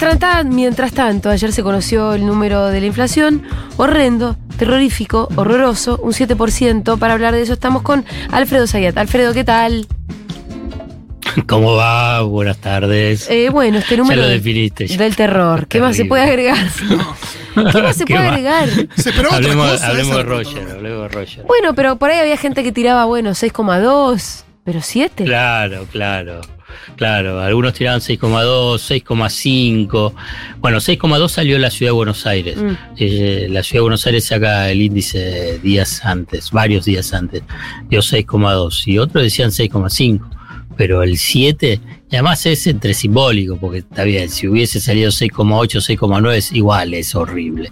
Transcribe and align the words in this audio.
Mientras, 0.00 0.18
ta- 0.18 0.44
mientras 0.44 0.92
tanto, 0.92 1.28
ayer 1.28 1.52
se 1.52 1.62
conoció 1.62 2.14
el 2.14 2.24
número 2.24 2.68
de 2.68 2.80
la 2.80 2.86
inflación, 2.86 3.42
horrendo, 3.76 4.34
terrorífico, 4.56 5.28
horroroso, 5.36 5.98
un 6.02 6.12
7%. 6.14 6.98
Para 6.98 7.12
hablar 7.12 7.34
de 7.34 7.42
eso 7.42 7.52
estamos 7.52 7.82
con 7.82 8.06
Alfredo 8.32 8.66
Zayat. 8.66 8.96
Alfredo, 8.96 9.34
¿qué 9.34 9.44
tal? 9.44 9.86
¿Cómo 11.46 11.74
va? 11.74 12.22
Buenas 12.22 12.56
tardes. 12.56 13.28
Eh, 13.28 13.50
bueno, 13.50 13.76
este 13.76 13.98
número 13.98 14.22
lo 14.22 14.28
de- 14.28 14.34
definiste 14.36 14.86
ya. 14.86 14.96
del 14.96 15.14
terror. 15.16 15.66
¿Qué 15.66 15.80
más 15.82 15.94
se 15.96 16.06
puede 16.06 16.22
agregar? 16.22 16.56
¿Qué 17.54 17.82
más 17.82 17.96
se 17.96 18.04
¿Qué 18.06 18.14
puede 18.14 18.26
más? 18.26 18.38
agregar? 18.38 18.68
Se 18.96 19.10
esperaba 19.10 19.36
otra 19.36 19.36
hablemos 19.36 19.70
cosa, 19.72 19.86
hablemos 19.86 20.08
esa 20.12 20.16
de 20.16 20.22
Roger, 20.24 20.70
hablemos 20.70 21.02
de 21.02 21.08
Roger. 21.08 21.44
Bueno, 21.44 21.74
pero 21.74 21.96
por 21.96 22.08
ahí 22.10 22.18
había 22.20 22.38
gente 22.38 22.62
que 22.62 22.72
tiraba, 22.72 23.04
bueno, 23.04 23.32
6,2, 23.32 24.44
pero 24.70 24.82
7. 24.82 25.24
Claro, 25.24 25.84
claro, 25.90 26.40
claro. 26.94 27.40
Algunos 27.40 27.74
tiraban 27.74 27.98
6,2, 27.98 29.02
6,5. 29.02 30.14
Bueno, 30.60 30.78
6,2 30.78 31.28
salió 31.28 31.58
la 31.58 31.70
ciudad 31.70 31.88
de 31.88 31.96
Buenos 31.96 32.24
Aires. 32.24 32.56
Mm. 32.56 32.72
Eh, 32.96 33.48
la 33.50 33.64
ciudad 33.64 33.78
de 33.78 33.80
Buenos 33.80 34.06
Aires 34.06 34.26
saca 34.26 34.70
el 34.70 34.80
índice 34.80 35.58
días 35.58 36.04
antes, 36.04 36.52
varios 36.52 36.84
días 36.84 37.12
antes. 37.12 37.42
Dio 37.88 37.98
6,2 37.98 38.86
y 38.86 38.98
otros 38.98 39.24
decían 39.24 39.50
6,5. 39.50 40.20
Pero 40.76 41.02
el 41.02 41.18
7, 41.18 41.80
y 42.08 42.14
además 42.14 42.46
es 42.46 42.64
entre 42.68 42.94
simbólico, 42.94 43.56
porque 43.56 43.78
está 43.78 44.04
bien, 44.04 44.30
si 44.30 44.46
hubiese 44.46 44.78
salido 44.80 45.10
6,8, 45.10 45.98
6,9 45.98 46.36
es 46.36 46.52
igual, 46.52 46.94
es 46.94 47.12
horrible. 47.16 47.70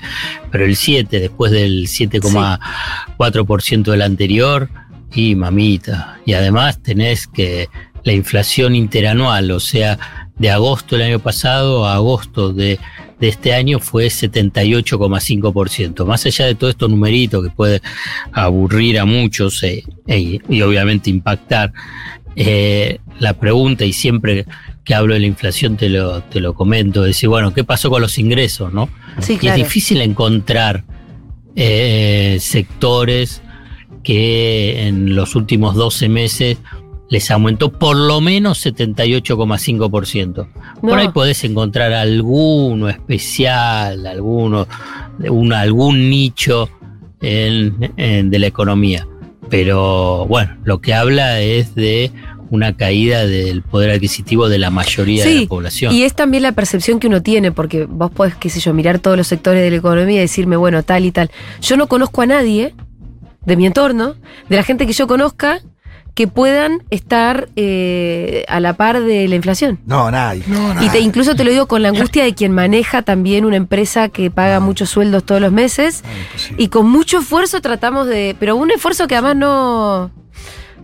Pero 0.51 0.65
el 0.65 0.74
7, 0.74 1.20
después 1.20 1.52
del 1.52 1.87
7,4% 1.87 3.84
del 3.84 4.02
anterior, 4.02 4.68
y 5.14 5.34
mamita. 5.34 6.18
Y 6.26 6.34
además 6.34 6.82
tenés 6.82 7.26
que 7.26 7.68
la 8.04 8.12
inflación 8.12 8.74
interanual, 8.76 9.50
o 9.50 9.60
sea, 9.60 9.98
de 10.37 10.50
agosto 10.50 10.96
del 10.96 11.06
año 11.06 11.18
pasado 11.18 11.87
a 11.87 11.95
agosto 11.95 12.52
de, 12.52 12.78
de 13.18 13.28
este 13.28 13.52
año 13.52 13.80
fue 13.80 14.06
78,5%. 14.06 16.04
Más 16.06 16.24
allá 16.26 16.46
de 16.46 16.54
todo 16.54 16.70
estos 16.70 16.88
numeritos 16.90 17.42
que 17.45 17.50
puede 17.50 17.82
aburrir 18.32 18.98
a 19.00 19.04
muchos 19.04 19.62
eh, 19.62 19.82
e- 20.06 20.40
y 20.48 20.62
obviamente 20.62 21.10
impactar, 21.10 21.72
eh, 22.37 23.00
la 23.18 23.32
pregunta, 23.34 23.84
y 23.84 23.93
siempre 23.93 24.46
que 24.84 24.95
hablo 24.95 25.15
de 25.15 25.20
la 25.20 25.26
inflación 25.26 25.76
te 25.76 25.88
lo, 25.88 26.22
te 26.22 26.40
lo 26.40 26.54
comento, 26.54 27.00
es 27.04 27.09
decir, 27.09 27.28
bueno, 27.28 27.52
¿qué 27.52 27.65
pasó 27.65 27.90
con 27.90 28.00
los 28.00 28.16
ingresos? 28.18 28.72
¿no? 28.72 28.88
Sí, 29.20 29.38
Y 29.43 29.48
es 29.48 29.56
difícil 29.56 30.00
encontrar 30.00 30.84
eh, 31.56 32.38
sectores 32.40 33.43
que 34.02 34.87
en 34.87 35.15
los 35.15 35.35
últimos 35.37 35.74
12 35.74 36.09
meses 36.09 36.59
les 37.10 37.30
aumentó 37.30 37.73
por 37.73 37.96
lo 37.96 38.21
menos 38.21 38.59
78,5%. 38.65 40.46
No. 40.82 40.88
Por 40.88 40.99
ahí 40.99 41.09
podés 41.09 41.43
encontrar 41.45 41.93
alguno 41.93 42.88
especial, 42.88 44.07
alguno, 44.07 44.66
una- 45.29 45.60
algún 45.60 46.10
nicho 46.10 46.68
en- 47.21 47.93
en- 47.96 48.30
de 48.30 48.38
la 48.38 48.46
economía. 48.46 49.07
Pero 49.51 50.27
bueno, 50.27 50.57
lo 50.65 50.80
que 50.80 50.93
habla 50.95 51.40
es 51.40 51.74
de 51.74 52.12
una 52.51 52.77
caída 52.77 53.27
del 53.27 53.62
poder 53.62 53.90
adquisitivo 53.90 54.49
de 54.49 54.59
la 54.59 54.71
mayoría 54.71 55.24
de 55.24 55.40
la 55.43 55.49
población. 55.49 55.93
Y 55.95 56.02
es 56.02 56.15
también 56.15 56.43
la 56.43 56.52
percepción 56.52 56.99
que 56.99 57.07
uno 57.07 57.23
tiene, 57.23 57.52
porque 57.52 57.85
vos 57.85 58.10
podés, 58.10 58.35
qué 58.37 58.49
sé 58.51 58.60
yo, 58.60 58.73
mirar 58.73 58.99
todos 59.01 59.16
los 59.16 59.27
sectores 59.27 59.62
de 59.62 59.71
la 59.71 59.77
economía 59.77 60.16
y 60.16 60.21
decirme, 60.21 60.57
bueno, 60.57 60.83
tal 60.83 61.05
y 61.05 61.10
tal. 61.12 61.30
Yo 61.60 61.77
no 61.77 61.88
conozco 61.88 62.23
a 62.23 62.27
nadie 62.27 62.74
de 63.49 63.57
mi 63.57 63.66
entorno, 63.66 64.15
de 64.49 64.56
la 64.56 64.62
gente 64.62 64.87
que 64.87 64.93
yo 64.93 65.06
conozca, 65.06 65.60
que 66.15 66.27
puedan 66.27 66.82
estar 66.91 67.49
eh, 67.55 68.44
a 68.49 68.59
la 68.59 68.72
par 68.72 69.00
de 69.00 69.28
la 69.28 69.37
inflación. 69.37 69.78
No, 69.87 70.10
nadie. 70.10 70.43
No, 70.49 70.82
Y 70.82 70.88
te, 70.88 70.99
incluso 70.99 71.37
te 71.37 71.44
lo 71.44 71.50
digo 71.50 71.66
con 71.66 71.81
la 71.81 71.88
angustia 71.91 72.25
de 72.25 72.34
quien 72.34 72.53
maneja 72.53 73.03
también 73.03 73.44
una 73.44 73.55
empresa 73.56 74.09
que 74.09 74.31
paga 74.31 74.59
muchos 74.59 74.91
sueldos 74.91 75.25
todos 75.25 75.41
los 75.41 75.53
meses. 75.53 76.03
No, 76.05 76.11
imposible. 76.19 76.65
Y 76.65 76.69
con 76.69 76.91
mucho 76.91 77.21
esfuerzo 77.21 77.61
tratamos 77.61 78.06
de. 78.09 78.34
Pero 78.41 78.56
un 78.56 78.71
esfuerzo 78.71 79.06
que 79.06 79.15
además 79.15 79.37
no. 79.37 80.11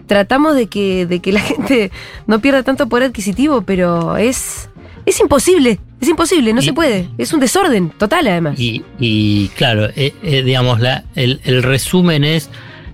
Tratamos 0.06 0.55
de 0.55 0.69
que, 0.69 1.06
de 1.06 1.21
que 1.21 1.33
la 1.33 1.41
gente 1.50 1.91
no 2.28 2.38
pierda 2.38 2.62
tanto 2.62 2.88
poder 2.88 3.09
adquisitivo, 3.09 3.62
pero 3.62 4.17
es. 4.17 4.69
Es 5.06 5.20
imposible. 5.20 5.78
Es 6.00 6.09
imposible, 6.09 6.53
no 6.53 6.60
Y- 6.60 6.65
se 6.65 6.72
puede. 6.72 7.09
Es 7.19 7.32
un 7.32 7.41
desorden 7.41 7.91
total, 7.91 8.26
además. 8.28 8.59
Y, 8.59 8.82
y, 8.98 9.48
claro, 9.48 9.88
eh, 9.97 10.12
eh, 10.22 10.42
digamos, 10.42 10.81
la, 10.81 11.04
el, 11.15 11.41
el 11.44 11.62
resumen 11.62 12.25
es 12.25 12.50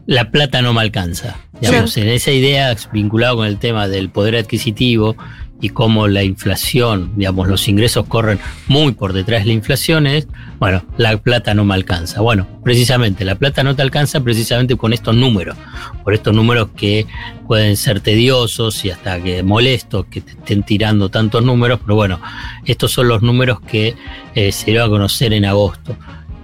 la 0.07 0.31
plata 0.31 0.63
no 0.63 0.73
me 0.73 0.81
alcanza. 0.81 1.37
Digamos, 1.61 1.97
en 1.97 2.09
esa 2.09 2.31
idea 2.33 2.75
vinculado 2.93 3.37
con 3.37 3.47
el 3.47 3.59
tema 3.59 3.87
del 3.87 4.11
poder 4.11 4.37
adquisitivo 4.37 5.15
y 5.61 5.71
cómo 5.71 6.09
la 6.09 6.23
inflación, 6.23 7.13
digamos, 7.17 7.49
los 7.49 7.69
ingresos 7.69 8.07
corren 8.07 8.39
muy 8.67 8.93
por 8.93 9.13
detrás 9.13 9.43
de 9.43 9.49
la 9.49 9.53
inflación 9.53 10.07
es, 10.07 10.27
bueno, 10.59 10.85
la 10.97 11.17
plata 11.19 11.55
no 11.55 11.65
me 11.65 11.75
alcanza. 11.75 12.21
Bueno, 12.21 12.47
precisamente, 12.65 13.25
la 13.25 13.35
plata 13.35 13.63
no 13.63 13.77
te 13.77 13.83
alcanza 13.83 14.21
precisamente 14.21 14.77
con 14.77 14.93
estos 14.93 15.15
números, 15.15 15.57
por 16.03 16.15
estos 16.15 16.35
números 16.35 16.71
que 16.77 17.07
pueden 17.47 17.77
ser 17.77 18.01
tediosos 18.01 18.85
y 18.85 18.91
hasta 18.91 19.21
que 19.21 19.43
molestos 19.43 20.07
que 20.07 20.21
te 20.21 20.33
estén 20.33 20.63
tirando 20.63 21.09
tantos 21.09 21.45
números, 21.45 21.81
pero 21.83 21.95
bueno, 21.95 22.21
estos 22.65 22.93
son 22.93 23.09
los 23.09 23.23
números 23.23 23.61
que 23.61 23.95
eh, 24.35 24.53
se 24.53 24.71
dio 24.71 24.85
a 24.85 24.89
conocer 24.89 25.33
en 25.33 25.45
agosto. 25.45 25.97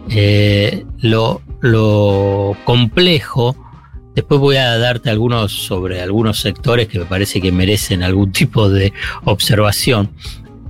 Eh, 0.09 0.85
lo, 1.01 1.43
lo 1.61 2.57
complejo, 2.65 3.57
después 4.17 4.41
voy 4.41 4.57
a 4.57 4.77
darte 4.79 5.11
algunos 5.11 5.53
sobre 5.53 6.01
algunos 6.01 6.41
sectores 6.41 6.89
que 6.89 6.99
me 6.99 7.05
parece 7.05 7.41
que 7.41 7.53
merecen 7.53 8.03
algún 8.03 8.33
tipo 8.33 8.69
de 8.69 8.93
observación. 9.25 10.11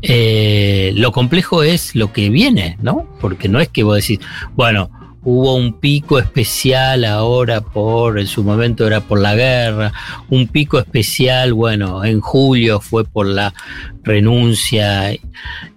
Eh, 0.03 0.93
lo 0.97 1.11
complejo 1.11 1.63
es 1.63 1.95
lo 1.95 2.13
que 2.13 2.29
viene, 2.29 2.77
¿no? 2.83 3.09
Porque 3.21 3.49
no 3.49 3.61
es 3.61 3.69
que 3.69 3.83
vos 3.83 3.97
decís, 3.97 4.21
bueno, 4.55 4.91
hubo 5.29 5.57
un 5.57 5.73
pico 5.81 6.21
especial 6.21 7.05
ahora 7.05 7.61
por, 7.61 8.17
en 8.21 8.29
su 8.29 8.45
momento 8.45 8.87
era 8.87 9.01
por 9.01 9.21
la 9.21 9.35
guerra, 9.35 9.93
un 10.31 10.47
pico 10.47 10.79
especial, 10.79 11.53
bueno, 11.53 12.05
en 12.05 12.21
julio 12.21 12.79
fue 12.81 13.05
por 13.05 13.27
la 13.27 13.53
renuncia 14.05 15.13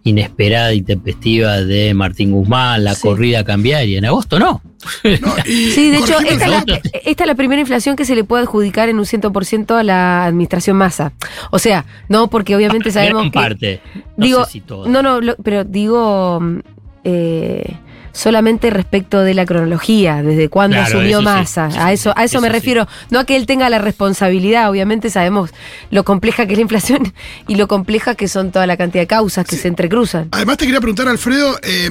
inesperada 0.03 0.71
y 0.73 0.81
tempestiva 0.83 1.61
de 1.61 1.95
Martín 1.95 2.31
Guzmán, 2.31 2.83
la 2.83 2.93
Sí. 2.93 3.01
corrida 3.01 3.43
cambiaria, 3.43 3.97
en 3.97 4.05
agosto 4.05 4.37
no. 4.37 4.61
Sí, 5.45 5.89
de 5.89 5.97
hecho, 5.97 6.19
esta 6.19 6.33
es, 6.33 6.39
la, 6.39 6.47
nosotros. 6.47 6.79
esta 7.03 7.23
es 7.23 7.27
la 7.27 7.35
primera 7.35 7.59
inflación 7.59 7.95
que 7.95 8.05
se 8.05 8.15
le 8.15 8.23
puede 8.23 8.43
adjudicar 8.43 8.87
en 8.87 8.99
un 8.99 9.05
100% 9.05 9.71
a 9.79 9.83
la 9.83 10.25
administración 10.25 10.77
Massa. 10.77 11.11
O 11.49 11.57
sea, 11.57 11.85
no 12.07 12.29
porque 12.29 12.55
obviamente 12.55 12.91
sabemos 12.91 13.23
Gran 13.23 13.31
que... 13.31 13.39
parte. 13.39 13.81
No 14.15 14.25
digo, 14.27 14.45
sé 14.45 14.51
si 14.51 14.61
todo. 14.61 14.87
No, 14.87 15.01
no, 15.01 15.19
lo- 15.21 15.35
pero 15.37 15.63
digo 15.63 16.39
mm, 16.39 16.59
eh, 17.03 17.73
solamente 18.11 18.69
respecto 18.69 19.21
de 19.21 19.33
la 19.33 19.45
cronología, 19.45 20.21
desde 20.23 20.49
cuándo 20.49 20.75
Claro, 20.77 20.97
asumió 20.99 21.19
sí, 21.19 21.25
Massa. 21.25 21.67
eso 21.67 21.79
a 21.79 21.87
sí, 21.87 21.93
eso, 21.93 22.09
a 22.15 22.23
eso, 22.23 22.37
eso 22.37 22.41
me 22.41 22.47
sí. 22.47 22.53
refiero. 22.53 22.87
No 23.09 23.19
a 23.19 23.23
que 23.25 23.35
él 23.35 23.45
tenga 23.45 23.69
la 23.69 23.79
responsabilidad, 23.79 24.69
obviamente 24.69 25.09
sabemos 25.09 25.51
lo 25.91 26.03
compleja 26.03 26.45
que 26.45 26.53
es 26.53 26.57
la 26.57 26.63
inflación 26.63 27.13
y 27.47 27.55
lo 27.55 27.67
compleja 27.67 28.15
que 28.15 28.27
son 28.27 28.51
toda 28.51 28.67
la 28.67 28.77
cantidad 28.77 29.03
de 29.03 29.07
causas 29.07 29.45
que 29.45 29.55
se 29.57 29.67
entrecruzan. 29.67 30.29
Además 30.31 30.57
te 30.57 30.65
quería 30.65 30.79
preguntar, 30.81 31.07
Alfredo, 31.07 31.57
eh, 31.63 31.89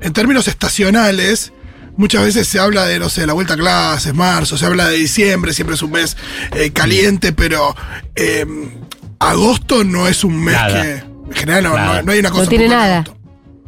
en 0.00 0.12
términos 0.12 0.48
estacionales, 0.48 1.52
muchas 1.96 2.24
veces 2.24 2.46
se 2.48 2.58
habla 2.58 2.84
de, 2.86 2.98
no 2.98 3.08
sé, 3.08 3.26
la 3.26 3.32
vuelta 3.32 3.54
a 3.54 3.56
clases, 3.56 4.14
marzo, 4.14 4.56
se 4.58 4.66
habla 4.66 4.88
de 4.88 4.96
diciembre, 4.96 5.52
siempre 5.52 5.74
es 5.74 5.82
un 5.82 5.92
mes 5.92 6.16
eh, 6.54 6.70
caliente, 6.72 7.32
pero 7.32 7.74
eh, 8.14 8.44
agosto 9.18 9.84
no 9.84 10.06
es 10.06 10.24
un 10.24 10.42
mes 10.44 10.54
Nada. 10.54 10.82
que... 10.82 11.16
En 11.26 11.32
general 11.32 11.64
no, 11.64 11.74
Nada. 11.76 11.96
no- 11.96 12.02
no 12.02 12.12
hay 12.12 12.20
una 12.20 12.30
cosa... 12.30 12.44
No 12.44 12.48
tiene 12.48 12.68
nada. 12.68 12.94
agosto. 12.98 13.15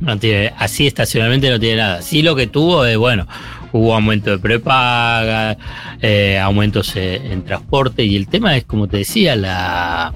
No 0.01 0.19
tiene, 0.19 0.53
así 0.57 0.87
estacionalmente 0.87 1.51
no 1.51 1.59
tiene 1.59 1.77
nada. 1.77 2.03
Sí 2.03 2.23
lo 2.23 2.37
que 2.37 2.47
tuvo 2.47 2.85
es, 2.85 2.97
bueno, 2.97 3.27
hubo 3.73 3.95
aumento 3.95 4.31
de 4.31 4.39
prepaga, 4.39 5.57
eh, 6.01 6.39
aumentos 6.39 6.95
eh, 6.97 7.17
en 7.33 7.43
transporte 7.45 8.05
y 8.05 8.17
el 8.17 8.29
tema 8.29 8.57
es, 8.57 8.65
como 8.65 8.87
te 8.87 8.99
decía, 8.99 9.35
la 9.37 10.15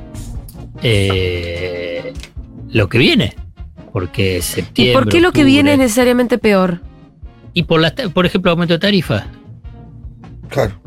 eh, 0.83 2.13
lo 2.71 2.89
que 2.89 2.99
viene. 2.99 3.35
Porque 3.93 4.39
¿Y 4.39 4.43
septiembre. 4.43 4.95
por 4.95 5.09
qué 5.13 5.21
lo 5.21 5.33
que 5.33 5.45
viene 5.45 5.73
es 5.75 5.79
necesariamente 5.79 6.39
peor? 6.39 6.81
Y 7.53 7.65
por, 7.65 7.81
las 7.81 7.95
ta- 7.95 8.09
por 8.09 8.25
ejemplo, 8.25 8.51
aumento 8.51 8.75
de 8.75 8.79
tarifas. 8.81 9.25
Claro. 10.49 10.81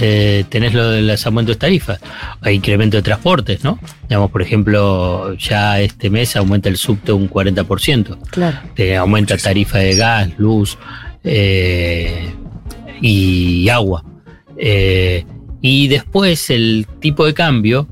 Eh, 0.00 0.44
tenés 0.48 0.74
lo 0.74 0.90
de 0.90 1.02
los 1.02 1.26
aumentos 1.26 1.56
de 1.56 1.60
tarifas, 1.60 2.00
hay 2.40 2.56
incremento 2.56 2.96
de 2.96 3.02
transportes, 3.02 3.64
¿no? 3.64 3.78
Digamos, 4.08 4.30
por 4.30 4.42
ejemplo, 4.42 5.34
ya 5.34 5.80
este 5.80 6.10
mes 6.10 6.36
aumenta 6.36 6.68
el 6.68 6.76
subte 6.76 7.12
un 7.12 7.28
40%. 7.28 8.18
Claro. 8.30 8.58
te 8.74 8.96
aumenta 8.96 9.36
tarifa 9.36 9.78
de 9.78 9.96
gas, 9.96 10.30
luz 10.38 10.78
eh, 11.24 12.32
y 13.00 13.68
agua. 13.68 14.04
Eh, 14.56 15.24
y 15.60 15.88
después 15.88 16.50
el 16.50 16.86
tipo 17.00 17.26
de 17.26 17.34
cambio, 17.34 17.88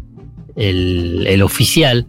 el, 0.54 1.26
el 1.26 1.42
oficial, 1.42 2.06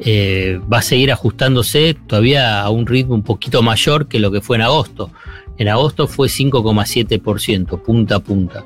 eh, 0.00 0.60
va 0.72 0.78
a 0.78 0.82
seguir 0.82 1.10
ajustándose 1.10 1.96
todavía 2.06 2.60
a 2.60 2.70
un 2.70 2.86
ritmo 2.86 3.14
un 3.14 3.24
poquito 3.24 3.62
mayor 3.62 4.06
que 4.06 4.20
lo 4.20 4.30
que 4.30 4.40
fue 4.40 4.56
en 4.56 4.62
agosto. 4.62 5.10
En 5.58 5.68
agosto 5.68 6.06
fue 6.06 6.28
5,7%, 6.28 7.82
punta 7.82 8.16
a 8.16 8.20
punta. 8.20 8.64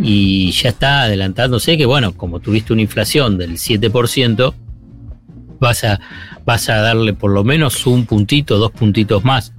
Y 0.00 0.50
ya 0.52 0.70
está 0.70 1.02
adelantándose 1.02 1.76
que, 1.76 1.86
bueno, 1.86 2.16
como 2.16 2.40
tuviste 2.40 2.72
una 2.72 2.82
inflación 2.82 3.38
del 3.38 3.52
7%, 3.58 4.54
vas 5.60 5.84
a, 5.84 6.00
vas 6.44 6.68
a 6.68 6.76
darle 6.80 7.12
por 7.14 7.30
lo 7.30 7.44
menos 7.44 7.86
un 7.86 8.04
puntito, 8.06 8.58
dos 8.58 8.72
puntitos 8.72 9.24
más. 9.24 9.52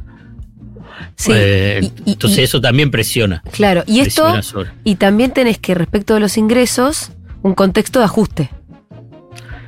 Sí, 1.16 1.32
Eh, 1.34 1.80
y- 1.82 2.10
y- 2.10 2.14
entonces 2.14 2.40
y- 2.40 2.44
eso 2.44 2.60
también 2.62 2.92
presiona. 2.92 3.42
Claro, 3.52 3.84
y 3.88 4.00
esto, 4.02 4.42
sobre- 4.44 4.72
y 4.84 4.96
también 4.96 5.32
tenés 5.32 5.58
que 5.58 5.74
respecto 5.74 6.14
de 6.14 6.20
los 6.20 6.38
ingresos, 6.38 7.12
un 7.42 7.54
contexto 7.54 8.00
de 8.00 8.06
ajuste. 8.06 8.50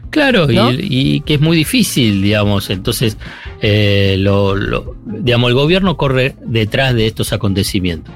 Claro, 0.09 0.47
y 0.49 1.19
que 1.21 1.33
es 1.35 1.41
muy 1.41 1.55
difícil, 1.57 2.21
digamos. 2.21 2.69
Entonces, 2.69 3.17
eh, 3.61 4.15
lo, 4.19 4.55
lo- 4.55 4.95
digamos, 5.05 5.49
el 5.49 5.53
gobierno 5.55 5.97
corre 5.97 6.35
detrás 6.45 6.93
de 6.95 7.07
estos 7.07 7.33
acontecimientos. 7.33 8.13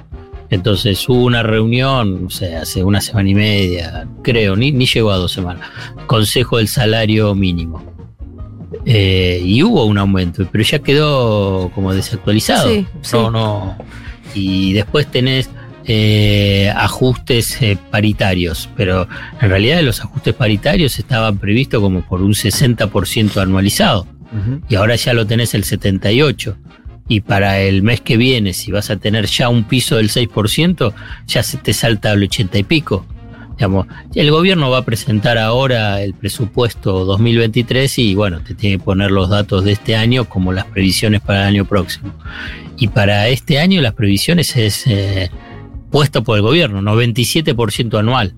Entonces 0.51 1.07
hubo 1.09 1.23
una 1.23 1.43
reunión, 1.43 2.25
o 2.27 2.29
sea, 2.29 2.61
hace 2.61 2.83
una 2.83 3.01
semana 3.01 3.29
y 3.29 3.33
media, 3.33 4.07
creo, 4.21 4.55
ni, 4.55 4.71
ni 4.71 4.85
llegó 4.85 5.11
a 5.11 5.17
dos 5.17 5.31
semanas, 5.31 5.67
Consejo 6.07 6.57
del 6.57 6.67
Salario 6.67 7.33
Mínimo. 7.33 7.83
Eh, 8.85 9.41
y 9.43 9.63
hubo 9.63 9.85
un 9.85 9.97
aumento, 9.97 10.47
pero 10.51 10.63
ya 10.63 10.79
quedó 10.79 11.71
como 11.73 11.93
desactualizado. 11.93 12.69
Sí, 12.69 12.85
sí. 13.01 13.15
No, 13.15 13.31
no. 13.31 13.77
Y 14.33 14.73
después 14.73 15.07
tenés 15.09 15.49
eh, 15.85 16.71
ajustes 16.75 17.61
eh, 17.61 17.77
paritarios, 17.89 18.69
pero 18.75 19.07
en 19.41 19.49
realidad 19.49 19.81
los 19.81 20.01
ajustes 20.01 20.33
paritarios 20.33 20.99
estaban 20.99 21.37
previstos 21.37 21.81
como 21.81 22.01
por 22.01 22.21
un 22.21 22.33
60% 22.33 23.41
anualizado 23.41 24.05
y 24.69 24.75
ahora 24.75 24.95
ya 24.95 25.13
lo 25.13 25.27
tenés 25.27 25.53
el 25.53 25.63
78%. 25.63 26.55
Y 27.11 27.19
para 27.19 27.59
el 27.59 27.83
mes 27.83 27.99
que 27.99 28.15
viene, 28.15 28.53
si 28.53 28.71
vas 28.71 28.89
a 28.89 28.95
tener 28.95 29.25
ya 29.25 29.49
un 29.49 29.65
piso 29.65 29.97
del 29.97 30.09
6%, 30.09 30.93
ya 31.27 31.43
se 31.43 31.57
te 31.57 31.73
salta 31.73 32.11
al 32.11 32.23
80 32.23 32.57
y 32.59 32.63
pico. 32.63 33.05
Digamos, 33.57 33.85
el 34.15 34.31
gobierno 34.31 34.69
va 34.69 34.77
a 34.77 34.85
presentar 34.85 35.37
ahora 35.37 36.01
el 36.01 36.13
presupuesto 36.13 37.03
2023 37.03 37.99
y 37.99 38.15
bueno, 38.15 38.39
te 38.39 38.55
tiene 38.55 38.77
que 38.77 38.83
poner 38.85 39.11
los 39.11 39.27
datos 39.27 39.65
de 39.65 39.73
este 39.73 39.97
año 39.97 40.23
como 40.29 40.53
las 40.53 40.63
previsiones 40.67 41.19
para 41.19 41.41
el 41.41 41.47
año 41.49 41.65
próximo. 41.65 42.13
Y 42.77 42.87
para 42.87 43.27
este 43.27 43.59
año 43.59 43.81
las 43.81 43.93
previsiones 43.93 44.55
es 44.55 44.87
eh, 44.87 45.29
puesto 45.91 46.23
por 46.23 46.37
el 46.37 46.43
gobierno, 46.43 46.81
97% 46.81 47.99
anual. 47.99 48.35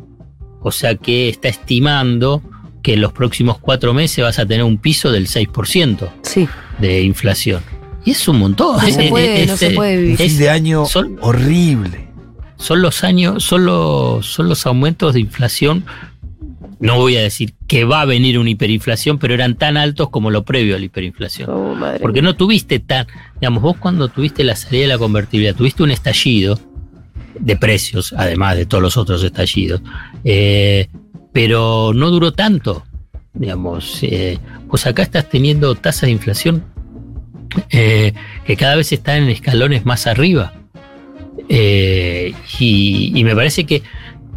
O 0.61 0.71
sea 0.71 0.95
que 0.95 1.29
está 1.29 1.47
estimando 1.47 2.41
que 2.81 2.93
en 2.93 3.01
los 3.01 3.13
próximos 3.13 3.59
cuatro 3.59 3.93
meses 3.93 4.23
vas 4.23 4.39
a 4.39 4.47
tener 4.47 4.63
un 4.63 4.79
piso 4.79 5.11
del 5.11 5.27
6% 5.27 6.09
Sí, 6.23 6.49
de 6.79 7.03
inflación. 7.03 7.61
Y 8.05 8.11
es 8.11 8.27
un 8.27 8.39
montón. 8.39 8.77
no 8.77 8.81
se 8.89 9.05
Eh, 9.07 9.09
puede, 9.09 9.45
no 9.45 9.53
este- 9.53 9.69
se 9.69 9.75
puede 9.75 9.97
vivir. 9.97 10.17
Fin 10.17 10.25
Es- 10.25 10.37
de 10.37 10.49
año 10.49 10.85
son- 10.85 11.17
horrible. 11.21 12.07
son 12.57 12.81
los 12.81 13.03
años, 13.03 13.43
son 13.43 13.65
los, 13.65 14.25
son 14.25 14.47
los 14.49 14.65
aumentos 14.65 15.13
de 15.13 15.19
inflación. 15.19 15.85
No 16.79 16.97
voy 16.97 17.15
a 17.15 17.21
decir 17.21 17.53
que 17.67 17.85
va 17.85 18.01
a 18.01 18.05
venir 18.05 18.37
una 18.37 18.49
hiperinflación, 18.49 19.17
pero 19.17 19.33
eran 19.33 19.55
tan 19.55 19.77
altos 19.77 20.09
como 20.09 20.31
lo 20.31 20.43
previo 20.43 20.75
a 20.75 20.79
la 20.79 20.85
hiperinflación. 20.85 21.49
Oh, 21.49 21.75
madre 21.75 21.99
Porque 21.99 22.21
mía. 22.21 22.31
no 22.31 22.35
tuviste 22.35 22.79
tan, 22.79 23.07
digamos, 23.39 23.63
vos 23.63 23.77
cuando 23.77 24.09
tuviste 24.09 24.43
la 24.43 24.55
salida 24.57 24.81
de 24.83 24.87
la 24.89 24.97
convertibilidad, 24.97 25.55
tuviste 25.55 25.81
un 25.83 25.91
estallido 25.91 26.59
de 27.39 27.55
precios, 27.55 28.13
además 28.17 28.57
de 28.57 28.65
todos 28.65 28.81
los 28.81 28.97
otros 28.97 29.23
estallidos, 29.23 29.81
eh, 30.25 30.89
pero 31.31 31.91
no 31.95 32.09
duró 32.11 32.33
tanto, 32.33 32.83
digamos. 33.33 33.99
eh, 34.03 34.39
pues 34.69 34.85
acá 34.85 35.03
estás 35.03 35.29
teniendo 35.29 35.73
tasas 35.75 36.01
de 36.03 36.11
inflación 36.11 36.63
eh, 37.69 38.13
que 38.45 38.55
cada 38.57 38.75
vez 38.75 38.91
están 38.91 39.23
en 39.23 39.29
escalones 39.29 39.85
más 39.85 40.07
arriba. 40.07 40.53
Eh, 41.49 42.33
y, 42.59 43.11
y 43.15 43.23
me 43.23 43.35
parece 43.35 43.65
que 43.65 43.81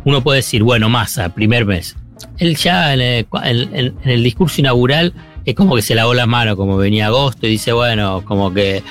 uno 0.05 0.23
puede 0.23 0.39
decir, 0.39 0.63
bueno, 0.63 0.89
Massa, 0.89 1.29
primer 1.35 1.65
mes. 1.67 1.97
Él 2.39 2.57
ya 2.57 2.95
en 2.95 3.01
el, 3.01 3.27
en- 3.45 3.75
en- 3.77 3.95
el 4.05 4.23
discurso 4.23 4.61
inaugural 4.61 5.13
es 5.45 5.55
como 5.55 5.77
que 5.77 5.83
se 5.83 5.95
lavó 5.95 6.15
las 6.15 6.27
manos, 6.27 6.57
como 6.57 6.77
venía 6.77 7.07
agosto, 7.07 7.47
y 7.47 7.51
dice, 7.51 7.73
bueno, 7.73 8.23
como 8.25 8.53
que 8.53 8.83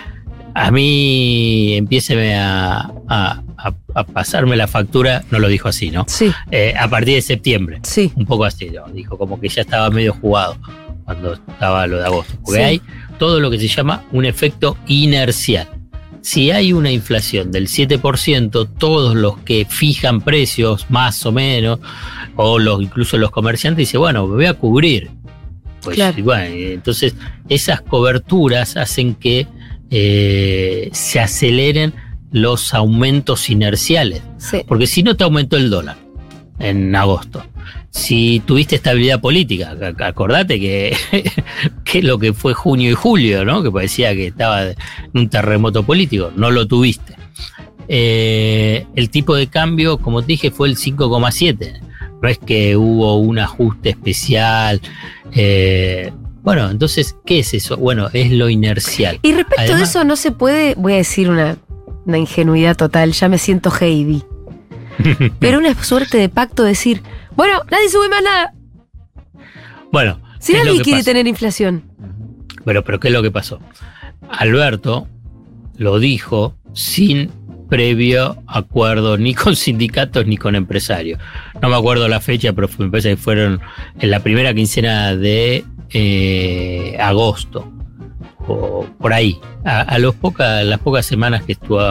a 0.54 0.71
mí 0.71 1.74
empiéceme 1.75 2.36
a, 2.38 2.89
a- 3.10 3.42
a- 3.57 3.74
a 3.94 4.04
pasarme 4.06 4.56
la 4.56 4.68
factura, 4.68 5.24
no 5.31 5.39
lo 5.39 5.48
dijo 5.48 5.68
así, 5.68 5.92
¿no? 5.92 6.06
Sí, 6.07 6.31
Eh, 6.51 6.74
a 6.80 6.88
partir 6.88 7.16
de 7.16 7.21
septiembre, 7.21 7.80
sí, 7.83 8.12
un 8.16 8.25
poco 8.25 8.45
así, 8.45 8.69
¿no? 8.69 8.86
Dijo 8.94 9.18
como 9.18 9.39
que 9.39 9.50
ya 9.50 9.62
estaba 9.62 9.89
medio 9.89 10.13
jugado 10.13 10.57
cuando 11.04 11.33
estaba 11.33 11.88
lo 11.88 11.98
de 11.98 12.06
agosto, 12.06 12.33
porque 12.44 12.60
Sí. 12.60 12.63
hay 12.66 12.81
todo 13.18 13.40
lo 13.40 13.50
que 13.52 13.60
se 13.60 13.68
llama 13.68 14.04
un 14.12 14.26
efecto 14.26 14.78
inercial. 14.88 15.68
Si 16.22 16.50
hay 16.50 16.74
una 16.74 16.92
inflación 16.92 17.52
del 17.52 17.68
7%, 17.68 18.68
todos 18.80 19.16
los 19.16 19.38
que 19.40 19.66
fijan 19.70 20.22
precios 20.22 20.88
más 20.90 21.24
o 21.26 21.32
menos, 21.32 21.80
o 22.36 22.58
los, 22.58 22.82
incluso 22.82 23.18
los 23.18 23.30
comerciantes, 23.30 23.78
dicen, 23.88 24.00
bueno, 24.00 24.26
me 24.26 24.36
voy 24.36 24.46
a 24.46 24.56
cubrir. 24.56 25.12
Pues 25.82 25.98
Claro. 25.98 26.24
bueno, 26.24 26.46
entonces 26.56 27.16
esas 27.48 27.82
coberturas 27.82 28.76
hacen 28.76 29.14
que 29.14 29.46
eh, 29.92 30.90
se 30.94 31.20
aceleren 31.20 31.94
los 32.32 32.74
aumentos 32.74 33.50
inerciales. 33.52 34.24
sí. 34.40 34.62
Porque 34.68 34.88
si 34.88 35.04
no 35.04 35.16
te 35.16 35.24
aumentó 35.24 35.58
el 35.58 35.70
dólar 35.70 35.98
en 36.58 36.96
agosto, 36.96 37.46
si 37.97 38.42
tuviste 38.45 38.75
estabilidad 38.75 39.21
política, 39.21 39.74
ac- 39.74 40.01
acordate 40.06 40.59
que, 40.59 40.94
que 41.86 42.03
lo 42.03 42.19
que 42.19 42.33
fue 42.33 42.53
junio 42.53 42.92
y 42.92 42.94
julio, 42.94 43.45
¿no? 43.45 43.63
que 43.63 43.71
parecía 43.71 44.13
que 44.13 44.27
estaba 44.27 44.63
en 44.65 44.75
un 45.13 45.30
terremoto 45.30 45.83
político, 45.83 46.30
no 46.36 46.51
lo 46.51 46.68
tuviste. 46.68 47.15
Eh, 47.88 48.86
el 48.95 49.09
tipo 49.09 49.33
de 49.36 49.47
cambio, 49.47 49.97
como 49.97 50.21
te 50.21 50.27
dije, 50.27 50.51
fue 50.51 50.68
el 50.68 50.75
5,7. 50.75 51.80
No 52.21 52.27
es 52.27 52.38
que 52.38 52.75
hubo 52.75 53.18
un 53.18 53.39
ajuste 53.39 53.89
especial. 53.92 54.81
eh, 55.33 56.12
bueno, 56.44 56.69
entonces, 56.69 57.15
¿qué 57.25 57.39
es 57.39 57.53
eso? 57.53 57.77
Bueno, 57.77 58.09
es 58.13 58.31
lo 58.31 58.50
inercial. 58.50 59.19
Y 59.24 59.31
respecto 59.31 59.75
de 59.77 59.83
eso, 59.83 60.03
no 60.03 60.15
se 60.15 60.31
puede, 60.31 60.75
voy 60.75 60.94
a 60.94 60.97
decir 60.97 61.30
una, 61.30 61.57
una 62.06 62.18
ingenuidad 62.19 62.75
total, 62.75 63.13
ya 63.13 63.30
me 63.30 63.38
siento 63.39 63.71
Heidi. 63.80 64.21
Pero 65.39 65.57
una 65.59 65.74
suerte 65.83 66.18
de 66.18 66.30
pacto 66.30 66.63
decir, 66.63 67.01
bueno, 67.36 67.62
nadie 67.72 67.90
sube 67.90 68.10
más 68.10 68.24
nada. 68.24 68.54
Bueno, 69.92 70.20
Si 70.40 70.54
¿qué 70.54 70.60
es 70.60 70.66
lo 70.66 70.72
nadie 70.72 70.84
quiere 70.84 71.04
tener 71.04 71.28
inflación. 71.28 71.84
Bueno, 72.66 72.84
pero 72.84 73.00
¿qué 73.00 73.08
es 73.10 73.14
lo 73.14 73.22
que 73.22 73.32
pasó? 73.32 73.60
Alberto 74.30 75.08
lo 75.78 76.00
dijo 76.00 76.56
sin 76.74 77.30
previo 77.70 78.38
acuerdo 78.48 79.18
ni 79.18 79.34
con 79.34 79.56
sindicatos 79.56 80.26
ni 80.26 80.38
con 80.38 80.56
empresarios. 80.56 81.20
No 81.62 81.70
me 81.70 81.76
acuerdo 81.76 82.08
la 82.08 82.20
fecha, 82.22 82.54
pero 82.54 82.68
me 82.78 82.90
parece 82.90 83.10
que 83.12 83.18
fueron 83.18 83.62
en 84.00 84.12
la 84.12 84.20
primera 84.22 84.54
quincena 84.54 85.16
de 85.16 85.64
eh, 85.92 86.98
agosto 87.00 87.71
o 88.48 88.86
por 89.00 89.12
ahí, 89.14 89.40
a, 89.64 89.81
a 89.81 89.98
los 89.98 90.14
poca- 90.16 90.64
las 90.64 90.80
pocas 90.80 91.06
semanas 91.06 91.44
que 91.44 91.54
estuvo 91.54 91.81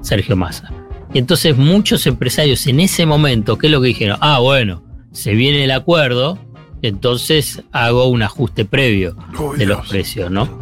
Sergio 0.00 0.36
Massa. 0.36 0.70
Y 1.14 1.18
entonces 1.18 1.56
muchos 1.56 2.06
empresarios 2.06 2.66
en 2.66 2.80
ese 2.80 3.04
momento, 3.04 3.58
¿qué 3.58 3.66
es 3.66 3.72
lo 3.72 3.80
que 3.80 3.88
dijeron? 3.88 4.16
Ah, 4.20 4.38
bueno, 4.38 4.82
se 5.12 5.34
viene 5.34 5.64
el 5.64 5.70
acuerdo, 5.70 6.38
entonces 6.80 7.62
hago 7.70 8.06
un 8.06 8.22
ajuste 8.22 8.64
previo 8.64 9.16
Uy, 9.38 9.58
de 9.58 9.66
los 9.66 9.86
precios, 9.88 10.30
¿no? 10.30 10.58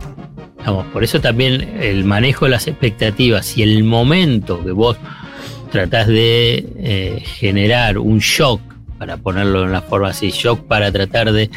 Vamos, 0.66 0.87
por 0.92 1.04
eso 1.04 1.21
también 1.21 1.78
el 1.80 2.04
manejo 2.04 2.47
de 2.47 2.50
las 2.50 2.66
expectativas 2.66 3.57
y 3.57 3.62
el 3.62 3.85
momento 3.85 4.62
que 4.62 4.73
vos 4.73 4.97
tratás 5.71 6.09
de 6.09 6.66
eh, 6.78 7.23
generar 7.25 7.99
un 7.99 8.19
shock, 8.19 8.61
para 8.99 9.16
ponerlo 9.16 9.64
en 9.64 9.73
la 9.73 9.80
forma 9.80 10.09
así, 10.09 10.30
shock 10.30 10.66
para 10.66 10.90
tratar 10.92 11.33
de 11.33 11.49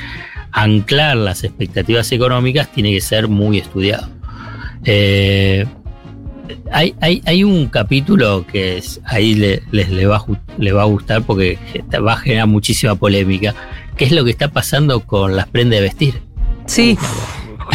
anclar 0.52 1.18
las 1.18 1.44
expectativas 1.44 2.12
económicas, 2.12 2.72
tiene 2.72 2.92
que 2.92 3.02
ser 3.02 3.28
muy 3.28 3.58
estudiado. 3.58 4.08
Eh, 4.86 5.66
hay, 6.72 6.96
hay, 7.02 7.22
hay 7.26 7.44
un 7.44 7.68
capítulo 7.68 8.46
que 8.46 8.78
es, 8.78 9.00
ahí 9.06 9.36
le, 9.36 9.64
les, 9.72 9.90
le, 9.90 10.06
va 10.06 10.18
a, 10.18 10.20
ju- 10.20 10.40
le 10.58 10.72
va 10.72 10.82
a 10.84 10.86
gustar 10.86 11.24
porque 11.24 11.58
va 12.06 12.14
a 12.14 12.18
generar 12.18 12.48
muchísima 12.48 12.96
polémica, 12.96 13.54
que 13.96 14.06
es 14.06 14.12
lo 14.12 14.24
que 14.26 14.32
está 14.32 14.50
pasando 14.52 15.02
con 15.02 15.36
las 15.36 15.48
prendas 15.48 15.78
de 15.80 15.82
vestir. 15.82 16.22
Sí, 16.66 16.98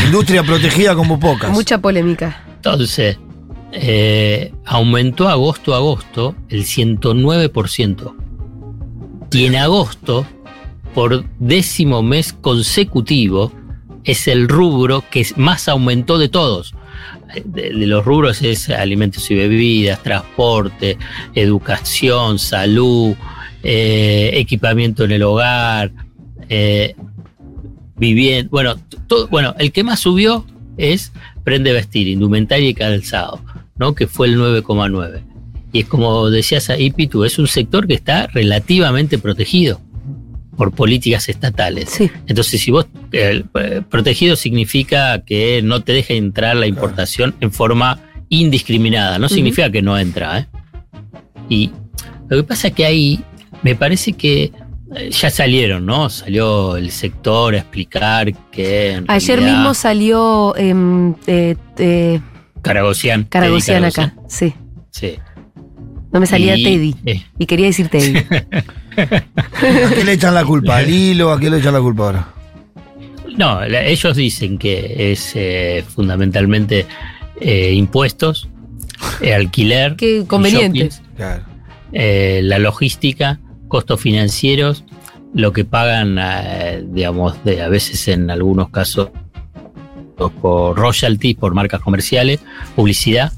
Industria 0.07 0.43
protegida 0.43 0.95
como 0.95 1.19
pocas. 1.19 1.51
mucha 1.51 1.79
polémica. 1.79 2.45
Entonces, 2.57 3.19
eh, 3.73 4.53
aumentó 4.65 5.29
agosto 5.29 5.75
a 5.75 5.79
agosto 5.79 6.35
el 6.49 6.65
109%. 6.65 8.15
Y 9.31 9.45
en 9.45 9.57
agosto, 9.57 10.27
por 10.95 11.25
décimo 11.39 12.03
mes 12.03 12.33
consecutivo, 12.33 13.53
es 14.05 14.27
el 14.29 14.49
rubro 14.49 15.05
que 15.11 15.27
más 15.37 15.69
aumentó 15.69 16.17
de 16.19 16.29
todos. 16.29 16.75
De, 17.45 17.71
los 17.73 18.05
rubros 18.05 18.43
es 18.43 18.71
alimentos 18.71 19.31
y 19.31 19.35
bebidas, 19.35 20.03
transporte, 20.03 20.97
educación, 21.35 22.39
salud, 22.39 23.15
eh, 23.63 24.31
equipamiento 24.35 25.05
en 25.05 25.13
el 25.13 25.23
hogar, 25.23 25.93
eh, 26.49 26.95
vivienda. 27.97 28.49
Bueno, 28.51 28.77
todo, 29.07 29.29
bueno, 29.29 29.55
el 29.59 29.73
que 29.73 29.85
más 29.85 30.01
subió 30.01 30.47
es 30.77 31.13
prende 31.45 31.73
vestir, 31.73 32.09
indumentaria 32.09 32.69
y 32.69 32.75
calzado, 32.75 33.43
¿no? 33.77 33.95
Que 33.95 34.07
fue 34.07 34.29
el 34.29 34.39
9,9. 34.39 35.23
Y 35.73 35.81
es 35.81 35.87
como 35.87 36.31
decías 36.31 36.71
ahí, 36.71 36.91
Pitu, 36.91 37.25
es 37.25 37.39
un 37.39 37.47
sector 37.47 37.87
que 37.87 37.95
está 37.95 38.27
relativamente 38.29 39.19
protegido. 39.19 39.81
Por 40.59 40.73
políticas 40.73 41.29
estatales. 41.31 41.88
Sí. 41.88 42.11
Entonces, 42.27 42.61
si 42.61 42.71
vos, 42.71 42.87
eh, 43.12 43.43
protegido 43.88 44.37
significa 44.37 45.23
que 45.25 45.62
no 45.62 45.83
te 45.83 45.93
deja 45.95 46.12
entrar 46.12 46.57
la 46.57 46.67
importación 46.67 47.35
en 47.41 47.50
forma 47.53 48.00
indiscriminada, 48.29 49.19
no 49.19 49.31
significa 49.31 49.71
que 49.71 49.81
no 49.81 49.97
entra. 49.99 50.41
¿eh? 50.41 50.47
Y 51.49 51.71
lo 52.29 52.37
que 52.37 52.43
pasa 52.43 52.69
es 52.69 52.75
que 52.75 52.85
ahí 52.85 53.21
me 53.62 53.75
parece 53.77 54.12
que 54.12 54.53
eh, 54.97 55.11
ya 55.11 55.31
salieron, 55.31 55.87
¿no? 55.87 56.11
Salió 56.11 56.77
el 56.77 56.91
sector 56.91 57.55
a 57.55 57.59
explicar 57.59 58.33
que. 58.50 58.93
en 58.93 59.05
Ayer 59.09 59.38
realidad- 59.38 59.59
mismo 59.59 59.75
salió 59.75 60.57
em, 60.57 61.15
eh, 61.27 61.55
eh, 61.79 62.21
Caragosian. 62.62 63.25
Caragosian 63.25 63.83
Teddy 63.83 63.88
acá. 64.03 64.15
Sí. 64.29 64.53
Sí. 64.91 65.15
No 66.12 66.21
me 66.21 66.27
salía 66.27 66.57
Y, 66.57 66.65
Teddy. 66.65 66.95
eh, 67.07 67.23
Y 67.38 67.47
quería 67.47 67.67
decir 67.67 67.88
Teddy. 67.88 68.15
¿A 68.99 69.90
qué 69.95 70.05
le 70.05 70.12
echan 70.12 70.35
la 70.35 70.45
culpa? 70.45 70.78
¿Al 70.78 70.88
hilo? 70.90 71.33
¿A 71.33 71.38
qué 71.40 71.50
le 71.50 71.59
echan 71.59 71.75
la 71.75 71.81
culpa 71.81 72.05
ahora? 72.05 72.28
No, 73.37 73.64
la- 73.67 73.85
ellos 73.85 74.17
dicen 74.17 74.59
que 74.59 75.12
es 75.12 75.33
eh, 75.35 75.85
fundamentalmente 75.88 76.87
eh, 77.40 77.73
impuestos, 77.75 78.49
eh, 79.21 79.33
alquiler, 79.35 79.95
Qué 79.97 80.25
conveniente. 80.26 80.78
shoppings, 80.90 81.02
Claro. 81.17 81.45
eh, 81.93 82.40
la 82.43 82.59
logística, 82.59 83.38
costos 83.69 84.00
financieros, 84.00 84.85
lo 85.35 85.52
que 85.52 85.64
pagan, 85.64 86.19
eh, 86.21 86.85
digamos, 86.90 87.43
de, 87.45 87.62
a 87.62 87.69
veces 87.69 88.09
en 88.09 88.31
algunos 88.31 88.71
casos 88.71 89.11
por 90.43 90.76
royalties, 90.76 91.37
por 91.37 91.55
marcas 91.55 91.81
comerciales, 91.81 92.40
publicidad, 92.75 93.33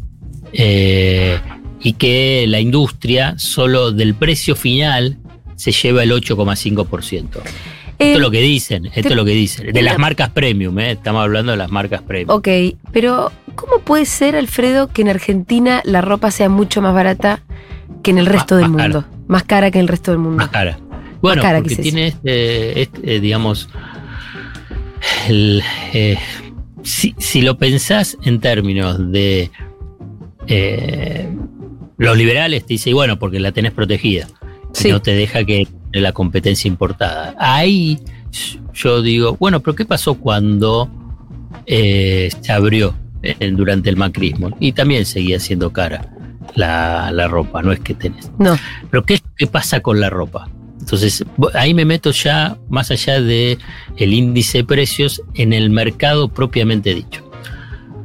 eh, 0.55 1.39
y 1.83 1.93
que 1.95 2.47
la 2.49 2.61
industria 2.61 3.35
solo 3.39 3.93
del 3.93 4.15
precio 4.15 4.57
final 4.57 5.19
se 5.61 5.73
lleva 5.73 6.03
el 6.03 6.11
8,5%. 6.13 7.41
Eh, 7.43 7.43
Esto 7.99 8.15
es 8.15 8.19
lo 8.21 8.31
que 8.31 8.41
dicen, 8.41 8.87
esto 8.87 9.03
te- 9.03 9.09
es 9.09 9.15
lo 9.15 9.25
que 9.27 9.33
dicen. 9.33 9.73
De 9.73 9.83
las 9.83 9.99
marcas 9.99 10.31
premium, 10.31 10.79
¿eh? 10.79 10.93
estamos 10.93 11.23
hablando 11.23 11.53
de 11.53 11.59
las 11.59 11.71
marcas 11.71 12.01
premium. 12.03 12.31
Ok, 12.31 12.49
pero 12.93 13.31
¿cómo 13.55 13.81
puede 13.81 14.07
ser, 14.07 14.37
Alfredo, 14.37 14.89
que 14.89 15.03
en 15.03 15.09
Argentina 15.11 15.83
la 15.85 16.01
ropa 16.01 16.31
sea 16.31 16.49
mucho 16.49 16.81
más 16.81 16.95
barata 16.95 17.43
que 18.03 18.11
en 18.11 18.19
el 18.19 18.25
resto 18.27 18.55
Más- 18.55 18.63
del 18.63 18.71
más 18.71 18.83
mundo? 18.85 19.05
Más 19.29 19.43
cara 19.45 19.71
que 19.71 19.79
en 19.79 19.83
el 19.83 19.89
resto 19.89 20.13
del 20.13 20.21
mundo. 20.21 20.39
Más 20.39 20.49
cara. 20.49 20.79
Bueno, 21.21 21.43
cara, 21.43 21.59
porque 21.61 21.77
tiene 21.77 22.07
este, 22.07 22.81
este, 22.83 23.17
eh, 23.17 23.21
digamos, 23.21 23.69
el, 25.29 25.63
eh, 25.93 26.17
si, 26.83 27.15
si 27.19 27.43
lo 27.43 27.59
pensás 27.59 28.17
en 28.25 28.41
términos 28.41 29.13
de 29.13 29.51
eh, 30.47 31.29
los 31.99 32.17
liberales, 32.17 32.63
te 32.65 32.75
dicen, 32.75 32.95
bueno, 32.95 33.19
porque 33.19 33.39
la 33.41 33.53
tenés 33.53 33.73
protegida, 33.73 34.27
Sí. 34.73 34.91
no 34.91 35.01
te 35.01 35.15
deja 35.15 35.45
que 35.45 35.67
entre 35.87 36.01
la 36.01 36.13
competencia 36.13 36.69
importada. 36.69 37.35
Ahí 37.39 37.99
yo 38.75 39.03
digo, 39.03 39.37
bueno, 39.39 39.61
pero 39.61 39.75
¿qué 39.75 39.85
pasó 39.85 40.15
cuando 40.15 40.91
eh, 41.67 42.31
se 42.41 42.53
abrió 42.53 42.95
eh, 43.23 43.51
durante 43.53 43.91
el 43.91 43.97
macrismo? 43.97 44.57
Y 44.61 44.73
también 44.73 45.05
seguía 45.05 45.41
siendo 45.41 45.73
cara 45.73 46.09
la, 46.55 47.11
la 47.13 47.29
ropa, 47.29 47.63
no 47.63 47.73
es 47.73 47.81
que 47.81 47.95
tenés. 47.95 48.31
No. 48.39 48.57
Pero 48.91 49.05
¿qué, 49.05 49.21
qué 49.37 49.47
pasa 49.47 49.81
con 49.81 50.01
la 50.01 50.11
ropa? 50.11 50.49
Entonces, 50.79 51.25
ahí 51.55 51.75
me 51.75 51.85
meto 51.85 52.11
ya 52.11 52.57
más 52.69 52.91
allá 52.91 53.21
de 53.21 53.59
el 53.97 54.13
índice 54.13 54.59
de 54.59 54.65
precios 54.65 55.23
en 55.35 55.53
el 55.53 55.71
mercado 55.71 56.29
propiamente 56.29 56.95
dicho. 56.95 57.30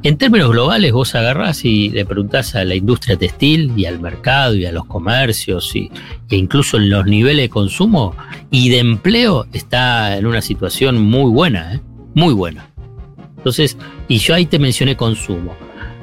En 0.06 0.20
términos 0.20 0.52
globales, 0.52 0.92
vos 0.92 1.16
agarrás 1.16 1.66
y 1.66 1.90
le 1.90 2.06
preguntás 2.06 2.54
a 2.54 2.64
la 2.64 2.76
industria 2.76 3.18
textil 3.18 3.74
y 3.76 3.86
al 3.86 4.00
mercado 4.00 4.54
y 4.54 4.64
a 4.68 4.72
los 4.72 4.86
comercios 4.86 5.76
y, 5.76 5.90
e 6.30 6.36
incluso 6.36 6.78
en 6.78 6.92
los 6.92 7.08
niveles 7.08 7.46
de 7.46 7.50
consumo 7.50 8.16
y 8.52 8.70
de 8.70 8.78
empleo 8.78 9.48
está 9.52 10.16
en 10.16 10.28
una 10.28 10.44
situación 10.44 11.02
muy 11.02 11.32
buena, 11.32 11.74
¿eh? 11.74 11.82
muy 12.14 12.36
buena. 12.36 12.70
Entonces, 13.38 13.80
y 14.08 14.20
yo 14.20 14.36
ahí 14.36 14.46
te 14.46 14.60
mencioné 14.60 14.96
consumo. 14.96 15.56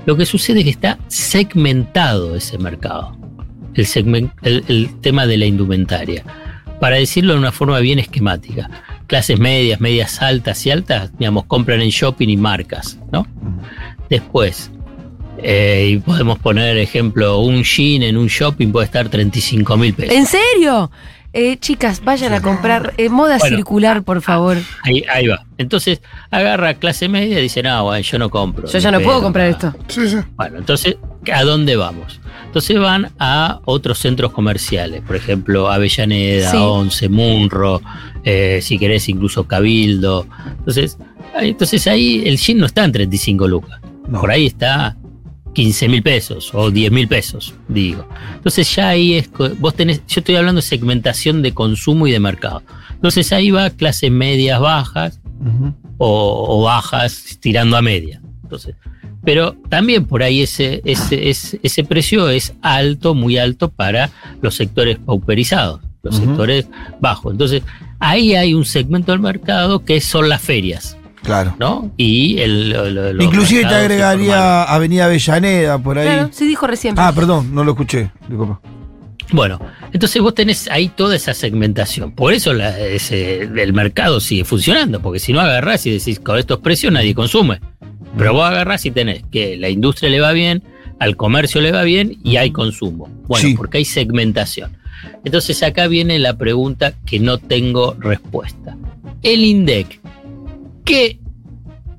Lo 0.04 0.16
que 0.16 0.26
sucede 0.26 0.58
es 0.58 0.64
que 0.64 0.70
está 0.70 0.98
segmentado 1.06 2.34
ese 2.34 2.58
mercado 2.58 3.16
el, 3.74 4.30
el, 4.42 4.64
el 4.66 5.00
tema 5.00 5.28
de 5.28 5.38
la 5.38 5.46
indumentaria. 5.46 6.24
Para 6.80 6.96
decirlo 6.96 7.34
de 7.34 7.38
una 7.38 7.52
forma 7.52 7.78
bien 7.78 8.00
esquemática, 8.00 8.68
clases 9.06 9.38
medias, 9.38 9.80
medias 9.80 10.20
altas 10.20 10.66
y 10.66 10.72
altas, 10.72 11.16
digamos, 11.18 11.44
compran 11.44 11.80
en 11.80 11.90
shopping 11.90 12.28
y 12.28 12.36
marcas, 12.36 12.98
¿no? 13.12 13.26
Después, 14.12 14.70
eh, 15.38 15.92
y 15.92 15.96
podemos 15.98 16.38
poner 16.38 16.76
ejemplo, 16.76 17.38
un 17.40 17.62
jean 17.64 18.02
en 18.02 18.18
un 18.18 18.26
shopping 18.26 18.68
puede 18.72 18.84
estar 18.84 19.08
35 19.08 19.76
mil 19.78 19.94
pesos. 19.94 20.14
¿En 20.14 20.26
serio? 20.26 20.90
Eh, 21.32 21.56
chicas, 21.56 22.04
vayan 22.04 22.34
a 22.34 22.42
comprar 22.42 22.92
eh, 22.98 23.08
moda 23.08 23.38
Bueno. 23.38 23.56
circular, 23.56 24.02
por 24.02 24.20
favor. 24.20 24.58
Ahí, 24.82 25.02
ahí 25.10 25.28
va. 25.28 25.46
Entonces, 25.56 26.02
agarra 26.30 26.74
clase 26.74 27.08
media 27.08 27.38
y 27.38 27.42
dice, 27.44 27.62
no, 27.62 27.84
bueno, 27.84 28.02
yo 28.04 28.18
no 28.18 28.28
compro. 28.28 28.68
Yo 28.68 28.78
ya 28.78 28.90
no 28.90 28.98
puedo 29.00 29.12
pedo". 29.16 29.22
comprar 29.22 29.46
esto. 29.48 29.74
Sí, 29.88 30.10
sí. 30.10 30.16
Bueno, 30.36 30.58
entonces, 30.58 30.96
¿a 31.32 31.42
dónde 31.44 31.74
vamos? 31.76 32.20
Entonces 32.44 32.78
van 32.78 33.12
a 33.18 33.60
otros 33.64 33.98
centros 33.98 34.32
comerciales, 34.32 35.00
por 35.00 35.16
ejemplo, 35.16 35.70
Avellaneda, 35.70 36.50
Sí. 36.50 36.58
Once, 36.60 37.08
Munro, 37.08 37.80
eh, 38.24 38.58
si 38.60 38.78
querés 38.78 39.08
incluso 39.08 39.44
Cabildo. 39.48 40.26
Entonces, 40.58 40.98
entonces 41.40 41.86
ahí 41.86 42.22
el 42.26 42.36
jean 42.36 42.58
no 42.58 42.66
está 42.66 42.84
en 42.84 42.92
35 42.92 43.48
lucas, 43.48 43.80
No. 44.08 44.20
por 44.20 44.30
ahí 44.30 44.46
está 44.46 44.96
15 45.54 45.88
mil 45.88 46.02
pesos 46.02 46.50
o 46.54 46.70
10 46.70 46.92
mil 46.92 47.08
pesos, 47.08 47.54
digo. 47.68 48.06
Entonces 48.34 48.74
ya 48.74 48.88
ahí 48.88 49.14
es, 49.14 49.30
vos 49.58 49.74
tenés, 49.74 49.98
yo 50.06 50.20
estoy 50.20 50.36
hablando 50.36 50.60
de 50.60 50.66
segmentación 50.66 51.42
de 51.42 51.52
consumo 51.52 52.06
y 52.06 52.12
de 52.12 52.20
mercado. 52.20 52.62
Entonces 52.92 53.32
ahí 53.32 53.50
va 53.50 53.70
clases 53.70 54.10
medias 54.10 54.60
bajas, 54.60 55.20
o, 55.98 56.46
o 56.48 56.62
bajas 56.62 57.38
tirando 57.40 57.76
a 57.76 57.82
media. 57.82 58.20
Entonces, 58.42 58.74
pero 59.24 59.54
también 59.68 60.04
por 60.04 60.22
ahí 60.22 60.42
ese, 60.42 60.82
ese, 60.84 61.30
ese, 61.30 61.60
ese 61.62 61.84
precio 61.84 62.28
es 62.28 62.54
alto, 62.60 63.14
muy 63.14 63.38
alto 63.38 63.70
para 63.70 64.10
los 64.40 64.56
sectores 64.56 64.98
pauperizados, 64.98 65.80
los 66.02 66.16
sectores 66.16 66.66
bajos. 67.00 67.32
Entonces, 67.32 67.62
ahí 68.00 68.34
hay 68.34 68.54
un 68.54 68.64
segmento 68.64 69.12
del 69.12 69.20
mercado 69.20 69.84
que 69.84 70.00
son 70.00 70.28
las 70.28 70.42
ferias, 70.42 70.96
Claro. 71.22 71.54
¿no? 71.58 71.90
Y 71.96 72.38
el, 72.40 72.70
lo- 72.70 73.22
Inclusive 73.22 73.62
te 73.62 73.74
agregaría 73.74 74.64
Avenida 74.64 75.04
Avellaneda 75.06 75.78
por 75.78 75.98
ahí. 75.98 76.06
Claro, 76.06 76.28
sí 76.32 76.46
dijo 76.46 76.66
recién. 76.66 76.94
Ah, 76.98 77.12
perdón, 77.14 77.54
no 77.54 77.62
lo 77.64 77.72
escuché. 77.72 78.10
Disculpa. 78.28 78.60
Bueno, 79.30 79.58
entonces 79.92 80.20
vos 80.20 80.34
tenés 80.34 80.68
ahí 80.70 80.88
toda 80.88 81.16
esa 81.16 81.32
segmentación. 81.32 82.12
Por 82.12 82.32
eso 82.34 82.52
la- 82.52 82.78
ese- 82.78 83.42
el 83.42 83.72
mercado 83.72 84.20
sigue 84.20 84.44
funcionando, 84.44 85.00
porque 85.00 85.20
si 85.20 85.32
no 85.32 85.40
agarrás 85.40 85.86
y 85.86 85.90
decís 85.92 86.18
con 86.20 86.38
estos 86.38 86.58
precios 86.58 86.92
nadie 86.92 87.14
consume. 87.14 87.60
Pero 88.18 88.34
vos 88.34 88.44
agarrás 88.44 88.84
y 88.84 88.90
tenés 88.90 89.22
que 89.30 89.56
la 89.56 89.70
industria 89.70 90.10
le 90.10 90.20
va 90.20 90.32
bien, 90.32 90.62
al 90.98 91.16
comercio 91.16 91.60
le 91.62 91.72
va 91.72 91.82
bien 91.82 92.18
y 92.22 92.36
hay 92.36 92.50
consumo. 92.50 93.08
Bueno, 93.26 93.48
Sí. 93.48 93.54
porque 93.54 93.78
hay 93.78 93.84
segmentación. 93.86 94.76
Entonces 95.24 95.62
acá 95.62 95.86
viene 95.86 96.18
la 96.18 96.36
pregunta 96.36 96.92
que 97.06 97.18
no 97.18 97.38
tengo 97.38 97.96
respuesta. 97.98 98.76
El 99.22 99.44
INDEC, 99.44 100.00
¿qué 100.84 101.18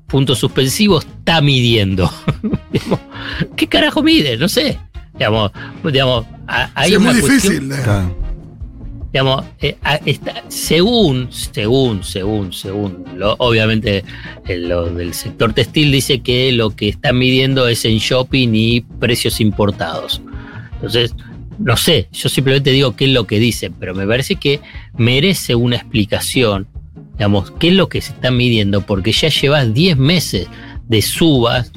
punto 0.06 0.34
suspensivo 0.34 0.98
está 1.00 1.40
midiendo? 1.40 2.10
¿Qué 3.56 3.66
carajo 3.66 4.02
mide? 4.02 4.36
No 4.36 4.48
sé. 4.48 4.78
Digamos, 5.14 5.52
digamos, 5.84 6.26
hay 6.46 6.88
Sí, 6.88 6.94
es 6.94 7.00
muy 7.00 7.20
cuestión- 7.20 7.52
difícil. 7.68 7.82
Claro. 7.84 8.16
digamos, 9.12 9.44
eh, 9.60 9.76
está- 10.06 10.42
según, 10.48 11.28
según, 11.30 12.02
según, 12.02 12.52
según, 12.52 13.04
lo- 13.16 13.36
obviamente 13.38 14.04
eh, 14.48 14.56
lo 14.58 14.86
del 14.90 15.14
sector 15.14 15.52
textil 15.52 15.92
dice 15.92 16.20
que 16.20 16.50
lo 16.50 16.70
que 16.70 16.88
están 16.88 17.16
midiendo 17.18 17.68
es 17.68 17.84
en 17.84 17.98
shopping 17.98 18.48
y 18.54 18.80
precios 18.80 19.40
importados. 19.40 20.20
Entonces, 20.74 21.14
no 21.60 21.76
sé, 21.76 22.08
yo 22.12 22.28
simplemente 22.28 22.72
digo 22.72 22.96
qué 22.96 23.04
es 23.04 23.12
lo 23.12 23.24
que 23.28 23.38
dicen, 23.38 23.72
pero 23.78 23.94
me 23.94 24.04
parece 24.08 24.34
que 24.34 24.60
merece 24.98 25.54
una 25.54 25.76
explicación, 25.76 26.66
digamos, 27.14 27.52
qué 27.58 27.68
es 27.68 27.74
lo 27.74 27.88
que 27.88 28.00
se 28.00 28.12
está 28.12 28.30
midiendo, 28.30 28.82
porque 28.82 29.12
ya 29.12 29.28
llevas 29.28 29.72
10 29.72 29.96
meses 29.96 30.48
de 30.88 31.02
subas 31.02 31.72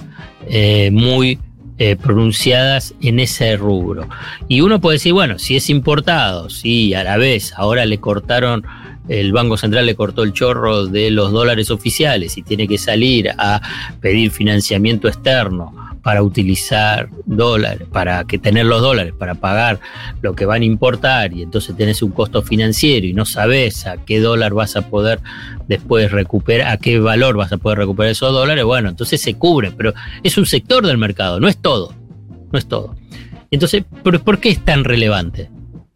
eh, 0.48 0.90
muy 0.92 1.40
eh, 1.78 1.96
pronunciadas 1.96 2.96
en 3.02 3.20
ese 3.20 3.56
rubro. 3.56 4.08
Y 4.48 4.62
uno 4.62 4.82
puede 4.82 4.96
decir, 4.96 5.14
bueno, 5.14 5.40
si 5.40 5.56
es 5.56 5.70
importado, 5.70 6.50
si 6.50 6.94
a 6.94 7.04
la 7.04 7.18
vez 7.18 7.54
ahora 7.56 7.86
le 7.86 8.00
cortaron, 8.00 8.66
el 9.08 9.32
Banco 9.32 9.58
Central 9.58 9.86
le 9.86 9.96
cortó 9.96 10.24
el 10.24 10.34
chorro 10.34 10.88
de 10.88 11.12
los 11.12 11.32
dólares 11.32 11.72
oficiales 11.72 12.38
y 12.38 12.42
tiene 12.42 12.68
que 12.68 12.78
salir 12.78 13.30
a 13.38 13.62
pedir 14.02 14.32
financiamiento 14.32 15.08
externo 15.08 15.87
para 16.08 16.24
utilizar 16.24 17.10
dólares, 17.26 17.86
para 17.92 18.24
que 18.24 18.38
tener 18.38 18.66
los 18.66 18.82
dólares 18.82 19.14
para 19.20 19.36
pagar 19.36 19.82
lo 20.22 20.36
que 20.36 20.46
van 20.46 20.62
a 20.62 20.66
importar 20.66 21.34
y 21.34 21.42
entonces 21.42 21.76
tenés 21.76 22.02
un 22.02 22.12
costo 22.12 22.42
financiero 22.42 23.06
y 23.06 23.12
no 23.12 23.26
sabes 23.26 23.86
a 23.86 23.98
qué 23.98 24.22
dólar 24.22 24.54
vas 24.54 24.78
a 24.78 24.84
poder 24.90 25.20
después 25.68 26.10
recuperar, 26.10 26.72
a 26.72 26.78
qué 26.78 26.98
valor 27.02 27.36
vas 27.36 27.52
a 27.52 27.58
poder 27.58 27.80
recuperar 27.80 28.14
esos 28.14 28.32
dólares, 28.32 28.64
bueno, 28.64 28.88
entonces 28.88 29.20
se 29.20 29.34
cubre, 29.34 29.74
pero 29.76 29.94
es 30.24 30.38
un 30.38 30.46
sector 30.46 30.88
del 30.88 30.98
mercado, 30.98 31.42
no 31.42 31.50
es 31.50 31.58
todo, 31.58 31.94
no 32.54 32.58
es 32.58 32.70
todo. 32.70 32.96
Entonces, 33.52 33.84
¿por, 34.02 34.18
por 34.22 34.40
qué 34.40 34.48
es 34.48 34.64
tan 34.64 34.86
relevante? 34.86 35.50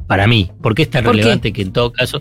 Para 0.07 0.27
mí, 0.27 0.51
¿por 0.61 0.75
qué 0.75 0.81
es 0.81 0.89
tan 0.89 1.05
relevante 1.05 1.53
que 1.53 1.61
en 1.61 1.71
todo 1.71 1.93
caso? 1.93 2.19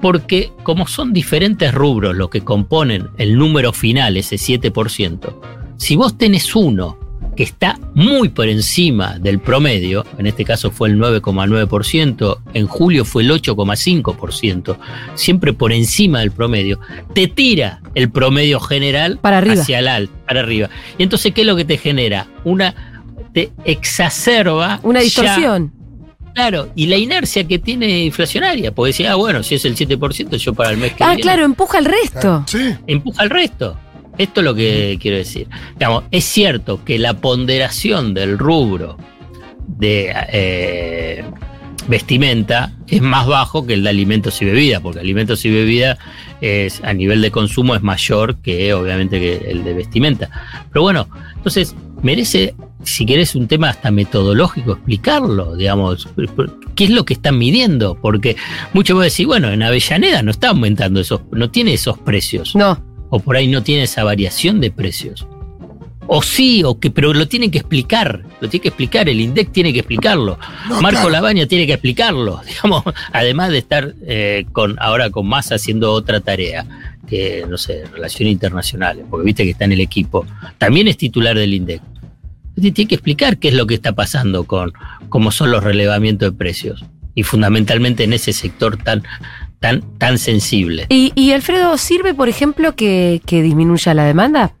Porque 0.00 0.52
como 0.62 0.86
son 0.86 1.12
diferentes 1.12 1.74
rubros 1.74 2.14
los 2.14 2.30
que 2.30 2.42
componen 2.42 3.08
el 3.18 3.36
número 3.36 3.72
final, 3.72 4.16
ese 4.16 4.36
7%, 4.36 5.34
si 5.76 5.96
vos 5.96 6.16
tenés 6.16 6.54
uno 6.54 7.04
que 7.36 7.42
está 7.42 7.78
muy 7.94 8.30
por 8.30 8.48
encima 8.48 9.18
del 9.18 9.38
promedio, 9.40 10.04
en 10.18 10.26
este 10.26 10.44
caso 10.44 10.70
fue 10.70 10.88
el 10.88 10.98
9,9%, 10.98 12.38
en 12.54 12.66
julio 12.66 13.04
fue 13.04 13.22
el 13.22 13.30
8,5%, 13.30 14.76
siempre 15.14 15.52
por 15.52 15.72
encima 15.72 16.20
del 16.20 16.30
promedio, 16.30 16.80
te 17.14 17.26
tira 17.28 17.80
el 17.94 18.10
promedio 18.10 18.58
general 18.60 19.18
Para 19.20 19.38
arriba. 19.38 19.60
hacia 19.62 19.78
el 19.78 19.88
alto, 19.88 20.12
para 20.26 20.40
arriba. 20.40 20.68
Y 20.98 21.02
entonces, 21.02 21.32
¿qué 21.32 21.42
es 21.42 21.46
lo 21.46 21.56
que 21.56 21.64
te 21.64 21.78
genera? 21.78 22.26
Una, 22.44 22.74
te 23.32 23.50
exacerba 23.64 24.80
Una 24.82 25.00
ya- 25.00 25.04
distorsión. 25.04 25.72
claro, 26.34 26.68
y 26.74 26.86
la 26.86 26.96
inercia 26.96 27.44
que 27.46 27.58
tiene 27.58 28.04
inflacionaria, 28.04 28.72
porque 28.72 28.88
decía, 28.88 29.12
ah, 29.12 29.16
bueno, 29.16 29.42
si 29.42 29.54
es 29.56 29.64
el 29.64 29.74
7%, 29.76 30.36
yo 30.36 30.54
para 30.54 30.70
el 30.70 30.76
mes 30.78 30.92
que 30.94 31.04
Ah, 31.04 31.08
viene 31.08 31.22
claro, 31.22 31.44
empuja 31.44 31.78
el 31.78 31.84
resto. 31.84 32.44
Sí. 32.46 32.74
empuja 32.86 33.22
al 33.22 33.30
resto. 33.30 33.78
Esto 34.18 34.40
es 34.40 34.44
lo 34.44 34.54
que 34.54 34.98
quiero 35.00 35.16
decir. 35.16 35.48
Digamos, 35.74 36.04
es 36.10 36.24
cierto 36.24 36.84
que 36.84 36.98
la 36.98 37.14
ponderación 37.14 38.14
del 38.14 38.38
rubro 38.38 38.96
de 39.66 40.12
eh, 40.32 41.24
vestimenta 41.88 42.72
es 42.88 43.02
más 43.02 43.26
bajo 43.26 43.66
que 43.66 43.74
el 43.74 43.82
de 43.82 43.90
alimentos 43.90 44.40
y 44.42 44.44
bebidas, 44.44 44.80
porque 44.80 45.00
alimentos 45.00 45.44
y 45.44 45.50
bebidas 45.50 45.98
es, 46.40 46.82
a 46.82 46.92
nivel 46.92 47.20
de 47.20 47.30
consumo 47.30 47.74
es 47.74 47.82
mayor 47.82 48.36
que 48.36 48.72
obviamente 48.74 49.50
el 49.50 49.64
de 49.64 49.74
vestimenta. 49.74 50.30
Pero 50.72 50.82
bueno, 50.82 51.08
entonces 51.36 51.74
merece, 52.02 52.54
si 52.84 53.06
querés, 53.06 53.34
un 53.34 53.48
tema 53.48 53.70
hasta 53.70 53.90
metodológico 53.90 54.72
explicarlo, 54.72 55.56
digamos, 55.56 56.08
qué 56.74 56.84
es 56.84 56.90
lo 56.90 57.04
que 57.04 57.14
están 57.14 57.38
midiendo, 57.38 57.98
porque 58.00 58.36
muchos 58.72 58.96
van 58.96 59.02
a 59.02 59.04
decir, 59.04 59.26
bueno, 59.26 59.50
en 59.50 59.62
Avellaneda 59.62 60.22
no 60.22 60.30
está 60.30 60.50
aumentando 60.50 61.00
esos, 61.00 61.22
no 61.32 61.50
tiene 61.50 61.74
esos 61.74 61.98
precios 61.98 62.54
No. 62.54 62.95
O 63.10 63.20
por 63.20 63.36
ahí 63.36 63.48
no 63.48 63.62
tiene 63.62 63.84
esa 63.84 64.04
variación 64.04 64.60
de 64.60 64.70
precios. 64.70 65.26
O 66.08 66.22
sí, 66.22 66.62
o 66.64 66.78
que, 66.78 66.90
pero 66.90 67.12
lo 67.12 67.26
tienen 67.26 67.50
que 67.50 67.58
explicar, 67.58 68.22
lo 68.40 68.48
tiene 68.48 68.62
que 68.62 68.68
explicar, 68.68 69.08
el 69.08 69.20
INDEC 69.20 69.50
tiene 69.50 69.72
que 69.72 69.80
explicarlo, 69.80 70.38
No, 70.68 70.80
Marco 70.80 71.00
claro. 71.00 71.10
Labaña 71.10 71.46
tiene 71.46 71.66
que 71.66 71.72
explicarlo, 71.72 72.40
digamos, 72.46 72.84
además 73.12 73.50
de 73.50 73.58
estar 73.58 73.94
eh, 74.06 74.46
con 74.52 74.76
ahora 74.78 75.10
con 75.10 75.26
más 75.26 75.50
haciendo 75.50 75.92
otra 75.92 76.20
tarea, 76.20 76.64
que 77.08 77.44
no 77.48 77.58
sé, 77.58 77.84
relaciones 77.86 78.32
internacionales, 78.32 79.04
porque 79.10 79.24
viste 79.24 79.44
que 79.44 79.50
está 79.50 79.64
en 79.64 79.72
el 79.72 79.80
equipo, 79.80 80.26
también 80.58 80.86
es 80.86 80.96
titular 80.96 81.36
del 81.36 81.54
INDEC. 81.54 81.82
Tiene 82.54 82.88
que 82.88 82.94
explicar 82.94 83.38
qué 83.38 83.48
es 83.48 83.54
lo 83.54 83.66
que 83.66 83.74
está 83.74 83.92
pasando 83.92 84.44
con 84.44 84.72
cómo 85.08 85.30
son 85.30 85.50
los 85.50 85.62
relevamientos 85.62 86.30
de 86.30 86.38
precios 86.38 86.84
y 87.14 87.22
fundamentalmente 87.22 88.04
en 88.04 88.12
ese 88.12 88.32
sector 88.32 88.76
tan 88.76 89.02
tan 89.60 89.82
tan 89.98 90.18
sensible. 90.18 90.86
¿Y, 90.88 91.12
y, 91.14 91.32
Alfredo, 91.32 91.76
sirve, 91.78 92.14
por 92.14 92.28
ejemplo, 92.28 92.74
que, 92.74 93.20
que 93.26 93.42
disminuya 93.42 93.94
la 93.94 94.04
demanda? 94.04 94.54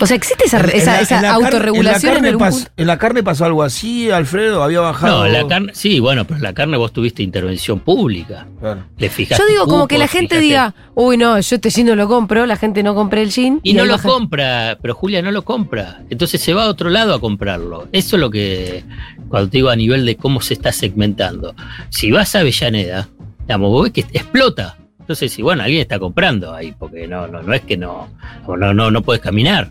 O 0.00 0.06
sea, 0.06 0.16
¿existe 0.16 0.44
esa, 0.46 0.58
En- 0.60 0.70
en 0.70 0.76
esa, 0.76 0.92
la- 0.94 1.00
esa 1.02 1.16
en 1.16 1.22
la 1.22 1.28
carne- 1.32 1.44
autorregulación 1.44 2.12
en, 2.12 2.18
en 2.18 2.24
la, 2.24 2.28
carne 2.28 2.28
algún 2.30 2.46
pas- 2.46 2.64
punto? 2.64 2.70
en 2.76 2.86
la 2.86 2.98
carne 2.98 3.22
pasó 3.22 3.44
algo 3.44 3.62
así, 3.62 4.10
Alfredo, 4.10 4.62
había 4.62 4.80
bajado. 4.80 5.24
No, 5.24 5.28
la 5.28 5.46
carne, 5.46 5.72
sí, 5.74 6.00
bueno, 6.00 6.24
pero 6.26 6.40
la 6.40 6.52
carne 6.54 6.76
vos 6.76 6.92
tuviste 6.92 7.22
intervención 7.22 7.78
pública. 7.80 8.46
Claro. 8.58 8.84
Le 8.96 9.08
fijaste 9.10 9.42
Yo 9.44 9.48
digo 9.48 9.66
como 9.66 9.86
que 9.86 9.98
la 9.98 10.08
gente 10.08 10.36
fijaste- 10.36 10.40
diga, 10.40 10.74
uy, 10.94 11.16
no, 11.18 11.38
yo 11.38 11.56
este 11.56 11.70
jean 11.70 11.86
no 11.86 11.94
lo 11.94 12.08
compro, 12.08 12.46
la 12.46 12.56
gente 12.56 12.82
no 12.82 12.94
compra 12.94 13.20
el 13.20 13.30
jean. 13.30 13.60
Y 13.62 13.74
no 13.74 13.84
lo 13.84 13.92
baja. 13.92 14.08
compra, 14.08 14.78
pero 14.80 14.94
Julia 14.94 15.20
no 15.22 15.30
lo 15.30 15.42
compra. 15.44 16.00
Entonces 16.10 16.40
se 16.40 16.54
va 16.54 16.64
a 16.64 16.68
otro 16.68 16.88
lado 16.90 17.14
a 17.14 17.20
comprarlo. 17.20 17.86
Eso 17.92 18.16
es 18.16 18.20
lo 18.20 18.30
que, 18.30 18.84
cuando 19.28 19.50
te 19.50 19.58
digo 19.58 19.68
a 19.68 19.76
nivel 19.76 20.06
de 20.06 20.16
cómo 20.16 20.40
se 20.40 20.54
está 20.54 20.72
segmentando. 20.72 21.54
Si 21.90 22.10
vas 22.10 22.34
a 22.34 22.40
Avellaneda, 22.40 23.08
digamos, 23.42 23.70
vos 23.70 23.84
ves 23.84 23.92
que 23.92 24.00
explota. 24.18 24.76
Entonces, 25.00 25.32
si 25.32 25.42
bueno, 25.42 25.64
alguien 25.64 25.82
está 25.82 25.98
comprando 25.98 26.54
ahí, 26.54 26.72
porque 26.78 27.06
no, 27.08 27.26
no, 27.26 27.42
no 27.42 27.52
es 27.52 27.60
que 27.62 27.76
no, 27.76 28.08
no, 28.48 28.72
no, 28.72 28.90
no 28.90 29.02
puedes 29.02 29.20
caminar, 29.20 29.70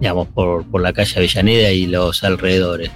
digamos, 0.00 0.28
por, 0.28 0.64
por 0.66 0.80
la 0.82 0.92
calle 0.92 1.12
Avellaneda 1.16 1.70
y 1.70 1.86
los 1.86 2.22
alrededores. 2.24 2.90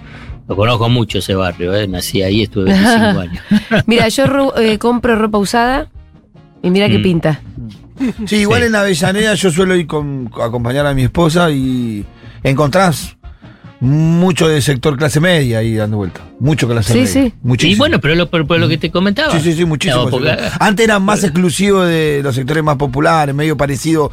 Lo 0.49 0.57
conozco 0.57 0.89
mucho 0.89 1.19
ese 1.19 1.35
barrio, 1.35 1.75
¿eh? 1.75 1.87
nací 1.87 2.23
ahí, 2.23 2.43
estuve 2.43 2.65
25 2.73 3.21
años. 3.21 3.43
Mira, 3.87 4.09
yo 4.09 4.27
ro- 4.27 4.57
eh, 4.59 4.79
compro 4.79 5.15
ropa 5.17 5.39
usada 5.39 5.89
y 6.63 6.71
mira 6.71 6.89
qué 6.89 6.99
Mm. 6.99 7.03
pinta. 7.03 7.41
Sí, 8.27 8.37
igual 8.39 8.63
Sí. 8.63 8.67
en 8.69 8.75
Avellaneda 8.75 9.35
yo 9.35 9.51
suelo 9.51 9.77
ir 9.77 9.87
con, 9.87 10.31
a 10.41 10.47
acompañar 10.47 10.87
a 10.87 10.95
mi 10.95 11.03
esposa 11.05 11.51
y 11.51 12.05
encontrás 12.43 13.17
mucho 13.81 14.47
de 14.49 14.61
sector 14.61 14.97
clase 14.99 15.21
media 15.21 15.59
ahí 15.59 15.75
dando 15.75 15.97
vuelta. 15.97 16.21
Mucho 16.39 16.69
clase 16.69 16.93
Sí, 16.93 16.99
media. 17.01 17.13
sí. 17.13 17.35
Muchísimo. 17.43 17.75
Y 17.75 17.79
bueno, 17.79 18.01
pero 18.01 18.15
lo, 18.15 18.29
pero 18.29 18.59
lo 18.59 18.69
que 18.69 18.77
te 18.79 18.91
comentaba. 18.91 19.33
Sí, 19.33 19.41
sí, 19.41 19.53
sí, 19.55 19.65
muchísimo. 19.65 20.09
Porque- 20.11 20.37
Antes 20.59 20.85
era 20.85 20.99
más 20.99 21.25
exclusivo 21.25 21.83
de 21.83 22.21
los 22.23 22.35
sectores 22.35 22.63
más 22.63 22.77
populares, 22.77 23.35
medio 23.35 23.57
parecido. 23.57 24.11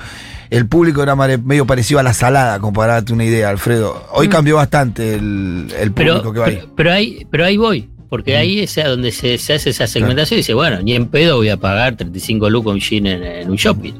El 0.49 0.65
público 0.67 1.03
era 1.03 1.15
medio 1.15 1.65
parecido 1.67 1.99
a 1.99 2.03
la 2.03 2.13
salada, 2.13 2.59
como 2.59 2.71
para 2.71 2.93
darte 2.93 3.11
una 3.11 3.25
idea, 3.25 3.49
Alfredo. 3.49 4.05
Hoy 4.13 4.27
Mm. 4.27 4.31
cambió 4.31 4.55
bastante 4.55 5.15
el, 5.15 5.67
el 5.77 5.91
público 5.91 6.19
pero, 6.21 6.33
que 6.33 6.39
va 6.39 6.45
ahí. 6.45 6.55
pero, 6.55 6.73
pero 6.75 6.91
ahí, 6.93 7.27
pero 7.29 7.45
ahí 7.45 7.57
voy, 7.57 7.89
porque 8.09 8.37
ahí 8.37 8.59
es 8.61 8.77
a 8.77 8.87
donde 8.87 9.11
se, 9.11 9.37
se 9.37 9.55
hace 9.55 9.71
esa 9.71 9.85
segmentación 9.87 10.37
y 10.37 10.39
dice, 10.39 10.53
bueno, 10.53 10.81
ni 10.81 10.93
en 10.95 11.07
pedo 11.07 11.35
voy 11.35 11.49
a 11.49 11.57
pagar 11.57 11.97
35 11.97 12.49
lucas 12.49 12.71
un 12.73 12.79
jean 12.79 13.05
en, 13.07 13.23
en 13.23 13.49
un 13.49 13.57
shopping. 13.57 13.91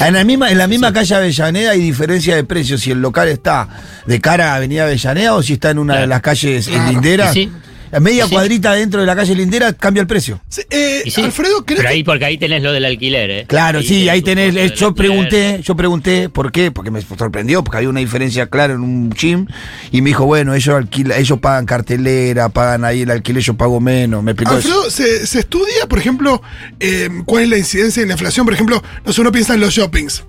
En 0.00 0.14
la 0.14 0.24
misma, 0.24 0.50
en 0.50 0.58
la 0.58 0.66
misma 0.66 0.92
calle 0.92 1.14
Avellaneda 1.14 1.70
hay 1.72 1.80
diferencia 1.80 2.34
de 2.36 2.44
precios 2.44 2.80
si 2.80 2.90
el 2.90 3.00
local 3.00 3.28
está 3.28 3.68
de 4.06 4.20
cara 4.20 4.52
a 4.52 4.56
Avenida 4.56 4.84
Avellaneda 4.84 5.34
o 5.34 5.42
si 5.42 5.54
está 5.54 5.70
en 5.70 5.78
una 5.78 5.98
de 6.00 6.06
las 6.06 6.20
calles 6.20 6.66
Claro. 6.68 6.90
linderas. 6.92 7.32
Sí, 7.32 7.50
A 7.94 8.00
media 8.00 8.24
sí. 8.26 8.32
cuadrita 8.32 8.72
dentro 8.72 9.00
de 9.00 9.06
la 9.06 9.14
calle 9.14 9.34
lindera 9.34 9.72
cambia 9.72 10.00
el 10.00 10.06
precio. 10.06 10.40
Sí, 10.48 10.62
eh, 10.70 11.02
sí. 11.08 11.22
Alfredo, 11.22 11.64
¿crees 11.64 11.78
Pero 11.80 11.88
que- 11.90 11.94
ahí, 11.94 12.02
porque 12.04 12.24
ahí 12.24 12.38
tenés 12.38 12.62
lo 12.62 12.72
del 12.72 12.84
alquiler, 12.84 13.30
¿eh? 13.30 13.44
Claro, 13.46 13.82
sí, 13.82 14.08
ahí 14.08 14.20
tenés. 14.22 14.54
eh, 14.56 14.72
Yo 14.76 14.94
pregunté, 14.94 15.60
yo 15.62 15.76
pregunté 15.76 16.28
por 16.28 16.50
qué, 16.50 16.70
porque 16.72 16.90
me 16.90 17.00
sorprendió, 17.02 17.62
porque 17.62 17.76
había 17.78 17.88
una 17.88 18.00
diferencia 18.00 18.46
clara 18.48 18.74
en 18.74 18.80
un 18.80 19.10
gym. 19.12 19.46
Y 19.92 20.02
me 20.02 20.10
dijo, 20.10 20.26
bueno, 20.26 20.54
ellos 20.54 20.74
alquila, 20.74 21.16
ellos 21.18 21.38
pagan 21.38 21.66
cartelera, 21.66 22.48
pagan 22.48 22.84
ahí 22.84 23.02
el 23.02 23.10
alquiler, 23.10 23.42
yo 23.42 23.54
pago 23.54 23.80
menos. 23.80 24.22
Me 24.22 24.32
explicó 24.32 24.56
eso. 24.56 24.66
Alfredo, 24.68 24.90
¿se, 24.90 25.26
se 25.26 25.38
estudia, 25.40 25.86
por 25.88 25.98
ejemplo, 25.98 26.42
eh, 26.80 27.08
cuál 27.26 27.44
es 27.44 27.48
la 27.50 27.58
incidencia 27.58 28.02
de 28.02 28.06
la 28.08 28.14
inflación? 28.14 28.44
Por 28.44 28.54
ejemplo, 28.54 28.82
no 29.04 29.12
sé, 29.12 29.20
uno 29.20 29.30
piensa 29.32 29.54
en 29.54 29.60
los 29.60 29.72
shoppings. 29.72 30.24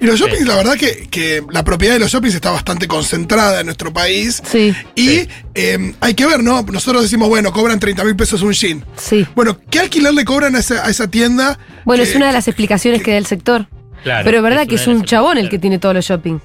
Y 0.00 0.06
los 0.06 0.18
shoppings, 0.18 0.40
Sí. 0.40 0.44
la 0.46 0.56
verdad 0.56 0.74
que, 0.76 1.08
que 1.10 1.42
la 1.50 1.62
propiedad 1.62 1.94
de 1.94 2.00
los 2.00 2.10
shoppings 2.10 2.34
está 2.34 2.50
bastante 2.50 2.88
concentrada 2.88 3.60
en 3.60 3.66
nuestro 3.66 3.92
país. 3.92 4.42
Sí, 4.50 4.74
Y 4.94 5.08
Sí. 5.08 5.28
eh, 5.54 5.94
hay 6.00 6.14
que 6.14 6.24
ver, 6.26 6.42
¿no? 6.42 6.62
Nosotros 6.62 7.02
decimos, 7.02 7.28
bueno, 7.28 7.52
cobran 7.52 7.78
30 7.78 8.02
mil 8.04 8.16
pesos 8.16 8.40
un 8.42 8.52
jean. 8.52 8.84
sí. 8.96 9.26
Bueno, 9.34 9.58
¿qué 9.70 9.80
alquiler 9.80 10.14
le 10.14 10.24
cobran 10.24 10.56
a 10.56 10.60
esa, 10.60 10.86
a 10.86 10.90
esa 10.90 11.08
tienda? 11.10 11.58
Bueno, 11.84 12.02
que- 12.02 12.08
es 12.10 12.16
una 12.16 12.28
de 12.28 12.32
las 12.32 12.48
explicaciones 12.48 13.02
que 13.02 13.10
da 13.10 13.18
el 13.18 13.26
sector. 13.26 13.66
Claro, 14.02 14.24
Pero 14.24 14.38
es 14.38 14.42
verdad 14.42 14.66
que 14.66 14.76
es 14.76 14.86
un 14.86 15.04
chabón 15.04 15.36
el 15.36 15.50
que 15.50 15.58
tiene 15.58 15.78
todos 15.78 15.94
los 15.94 16.04
shoppings. 16.06 16.40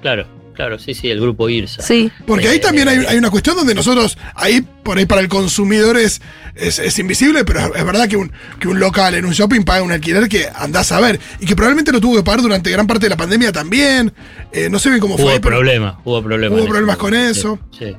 Claro, 0.00 0.26
claro, 0.54 0.78
sí, 0.78 0.94
sí, 0.94 1.10
el 1.10 1.20
grupo 1.20 1.48
IRSA. 1.48 1.82
Sí. 1.82 2.10
Porque 2.26 2.48
ahí 2.48 2.60
también 2.60 2.88
hay, 2.88 2.98
hay 3.06 3.16
una 3.16 3.30
cuestión 3.30 3.56
donde 3.56 3.74
nosotros, 3.74 4.18
ahí 4.34 4.60
por 4.82 4.98
ahí 4.98 5.06
para 5.06 5.20
el 5.20 5.28
consumidor 5.28 5.96
es, 5.96 6.20
es, 6.54 6.78
es 6.78 6.98
invisible, 6.98 7.44
pero 7.44 7.74
es, 7.74 7.84
verdad 7.84 8.08
que 8.08 8.16
un, 8.16 8.32
que 8.60 8.68
un 8.68 8.78
local 8.80 9.14
en 9.14 9.24
un 9.24 9.32
shopping 9.32 9.62
paga 9.62 9.82
un 9.82 9.92
alquiler 9.92 10.28
que 10.28 10.46
andás 10.54 10.92
a 10.92 11.00
ver 11.00 11.20
y 11.40 11.46
que 11.46 11.54
probablemente 11.56 11.92
lo 11.92 12.00
tuvo 12.00 12.16
que 12.16 12.22
pagar 12.22 12.42
durante 12.42 12.70
gran 12.70 12.86
parte 12.86 13.06
de 13.06 13.10
la 13.10 13.16
pandemia 13.16 13.52
también. 13.52 14.12
Eh, 14.52 14.68
no 14.70 14.78
sé 14.78 14.88
bien 14.90 15.00
cómo 15.00 15.14
Hubo 15.14 15.24
fue. 15.24 15.40
pero- 15.40 15.56
problemas, 15.56 15.96
hubo 16.04 16.22
problemas. 16.22 16.58
Hubo 16.60 16.68
problemas 16.68 16.96
con 16.96 17.14
eso. 17.14 17.58
Sí, 17.70 17.86
sí. 17.86 17.96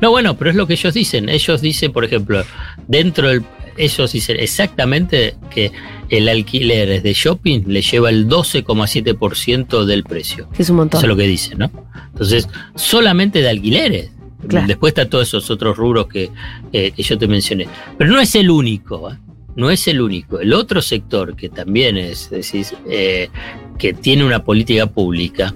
No, 0.00 0.10
bueno, 0.10 0.36
pero 0.36 0.50
es 0.50 0.56
lo 0.56 0.66
que 0.66 0.72
ellos 0.72 0.94
dicen. 0.94 1.28
Ellos 1.28 1.60
dicen, 1.60 1.92
por 1.92 2.04
ejemplo, 2.04 2.44
dentro 2.88 3.28
del. 3.28 3.44
Ellos 3.76 4.12
dicen 4.12 4.36
exactamente 4.38 5.36
que 5.50 5.72
el 6.08 6.28
alquiler 6.28 7.02
de 7.02 7.12
shopping 7.12 7.64
le 7.66 7.82
lleva 7.82 8.10
el 8.10 8.28
12,7% 8.28 9.84
del 9.84 10.04
precio. 10.04 10.48
Es 10.58 10.70
un 10.70 10.76
montón. 10.76 10.98
Eso 10.98 11.06
es 11.06 11.08
lo 11.08 11.16
que 11.16 11.26
dicen, 11.26 11.58
¿no? 11.58 11.70
Entonces, 12.12 12.48
solamente 12.74 13.42
de 13.42 13.48
alquileres. 13.48 14.10
Claro. 14.48 14.66
Después 14.66 14.92
está 14.92 15.08
todos 15.08 15.28
esos 15.28 15.50
otros 15.50 15.76
rubros 15.76 16.06
que, 16.06 16.30
eh, 16.72 16.92
que 16.92 17.02
yo 17.02 17.18
te 17.18 17.26
mencioné. 17.26 17.66
Pero 17.98 18.10
no 18.10 18.20
es 18.20 18.34
el 18.34 18.50
único, 18.50 19.10
¿eh? 19.10 19.18
no 19.56 19.70
es 19.70 19.88
el 19.88 20.00
único. 20.00 20.38
El 20.38 20.52
otro 20.52 20.80
sector 20.82 21.34
que 21.34 21.48
también 21.48 21.96
es, 21.96 22.30
decís, 22.30 22.74
eh, 22.88 23.30
que 23.78 23.94
tiene 23.94 24.24
una 24.24 24.44
política 24.44 24.86
pública 24.86 25.52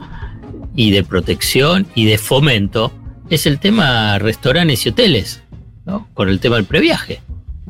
y 0.74 0.90
de 0.90 1.04
protección 1.04 1.86
y 1.94 2.06
de 2.06 2.18
fomento, 2.18 2.92
es 3.28 3.46
el 3.46 3.60
tema 3.60 4.18
restaurantes 4.18 4.84
y 4.86 4.88
hoteles, 4.88 5.42
¿no? 5.84 6.08
Con 6.14 6.28
el 6.28 6.40
tema 6.40 6.56
del 6.56 6.64
previaje. 6.64 7.20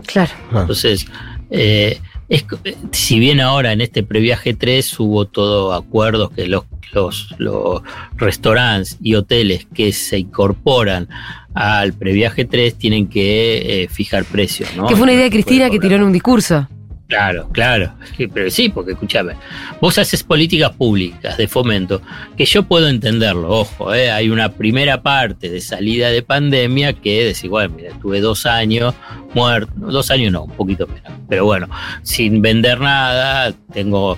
Claro. 0.07 0.33
Entonces, 0.53 1.07
eh, 1.51 2.01
es 2.29 2.45
eh, 2.65 2.77
si 2.93 3.19
bien 3.19 3.41
ahora 3.41 3.73
en 3.73 3.81
este 3.81 4.03
previaje 4.03 4.55
3 4.55 5.01
hubo 5.01 5.27
todo 5.27 5.73
acuerdos 5.73 6.31
que 6.31 6.47
los, 6.47 6.65
los, 6.93 7.35
los 7.39 7.83
restaurantes 8.17 8.97
y 9.03 9.15
hoteles 9.15 9.67
que 9.75 9.93
se 9.93 10.19
incorporan 10.19 11.09
al 11.55 11.93
previaje 11.93 12.45
3 12.45 12.77
tienen 12.77 13.09
que 13.09 13.83
eh, 13.83 13.89
fijar 13.89 14.25
precios. 14.25 14.75
¿no? 14.77 14.87
Que 14.87 14.95
fue 14.95 15.03
una 15.03 15.13
idea 15.13 15.25
de 15.25 15.31
Cristina 15.31 15.71
que 15.71 15.79
tiró 15.79 15.97
en 15.97 16.05
un 16.05 16.13
discurso. 16.13 16.69
Claro, 17.11 17.49
claro. 17.51 17.93
Pero 18.33 18.51
sí, 18.51 18.69
porque 18.69 18.93
escúchame, 18.93 19.35
vos 19.81 19.99
haces 19.99 20.23
políticas 20.23 20.71
públicas 20.71 21.37
de 21.37 21.49
fomento, 21.49 22.01
que 22.37 22.45
yo 22.45 22.63
puedo 22.63 22.89
entenderlo, 22.89 23.51
ojo, 23.51 23.93
eh, 23.93 24.13
hay 24.13 24.31
una 24.31 24.53
primera 24.53 25.03
parte 25.03 25.51
de 25.51 25.61
salida 25.61 26.11
de 26.11 26.23
pandemia 26.23 26.93
que 26.93 27.29
es 27.29 27.43
igual, 27.43 27.71
mira, 27.71 27.91
tuve 28.01 28.21
dos 28.21 28.47
años 28.47 28.95
muerto, 29.35 29.73
dos 29.77 30.09
años 30.13 30.33
no, 30.33 30.45
un 30.45 30.53
poquito 30.53 30.87
menos, 30.87 31.13
pero 31.29 31.45
bueno, 31.45 31.69
sin 32.05 32.41
vender 32.43 32.81
nada, 32.81 33.53
tengo 33.73 34.17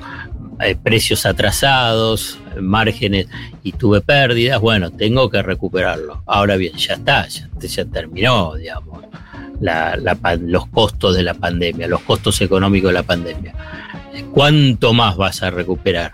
eh, 0.60 0.76
precios 0.76 1.24
atrasados, 1.24 2.38
márgenes 2.60 3.26
y 3.62 3.72
tuve 3.72 4.02
pérdidas, 4.02 4.60
bueno, 4.60 4.90
tengo 4.90 5.30
que 5.30 5.40
recuperarlo. 5.40 6.22
Ahora 6.26 6.56
bien, 6.56 6.74
ya 6.76 6.94
está, 6.94 7.26
ya, 7.26 7.48
ya 7.58 7.84
terminó, 7.86 8.54
digamos 8.54 9.02
la- 9.62 9.96
los 10.40 10.66
costos 10.66 11.16
de 11.16 11.22
la 11.22 11.34
pandemia, 11.34 11.86
los 11.88 12.02
costos 12.02 12.40
económicos 12.40 12.90
de 12.90 12.94
la 12.94 13.02
pandemia. 13.02 13.54
¿Cuánto 14.32 14.92
más 14.92 15.16
vas 15.16 15.42
a 15.42 15.50
recuperar? 15.50 16.12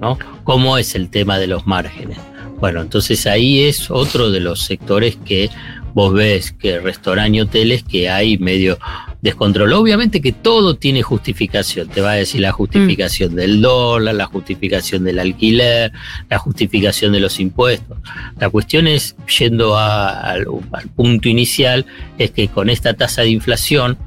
¿no? 0.00 0.18
¿Cómo 0.44 0.78
es 0.78 0.94
el 0.94 1.10
tema 1.10 1.38
de 1.38 1.46
los 1.46 1.66
márgenes? 1.66 2.18
Bueno, 2.58 2.80
entonces 2.80 3.26
ahí 3.26 3.62
es 3.62 3.90
otro 3.90 4.30
de 4.30 4.40
los 4.40 4.60
sectores 4.62 5.16
que 5.24 5.50
vos 5.94 6.12
ves 6.12 6.52
que 6.52 6.78
restaurantes 6.78 7.36
y 7.36 7.40
hoteles 7.40 7.82
que 7.82 8.08
hay 8.08 8.38
medio 8.38 8.78
descontrol. 9.22 9.72
Obviamente 9.74 10.20
que 10.20 10.32
todo 10.32 10.76
tiene 10.76 11.02
justificación. 11.02 11.88
Te 11.88 12.00
va 12.00 12.12
a 12.12 12.14
decir 12.14 12.40
la 12.40 12.52
justificación 12.52 13.34
del 13.34 13.60
dólar, 13.60 14.14
la 14.14 14.26
justificación 14.26 15.04
del 15.04 15.18
alquiler, 15.18 15.92
la 16.28 16.38
justificación 16.38 17.12
de 17.12 17.20
los 17.20 17.38
impuestos. 17.40 17.98
La 18.38 18.48
cuestión 18.50 18.86
es, 18.86 19.16
yendo 19.38 19.76
a- 19.76 20.10
al, 20.20 20.46
al 20.72 20.88
punto 20.88 21.28
inicial, 21.28 21.86
es 22.18 22.30
que 22.30 22.48
con 22.48 22.70
esta 22.70 22.94
tasa 22.94 23.22
de 23.22 23.28
inflación 23.30 23.98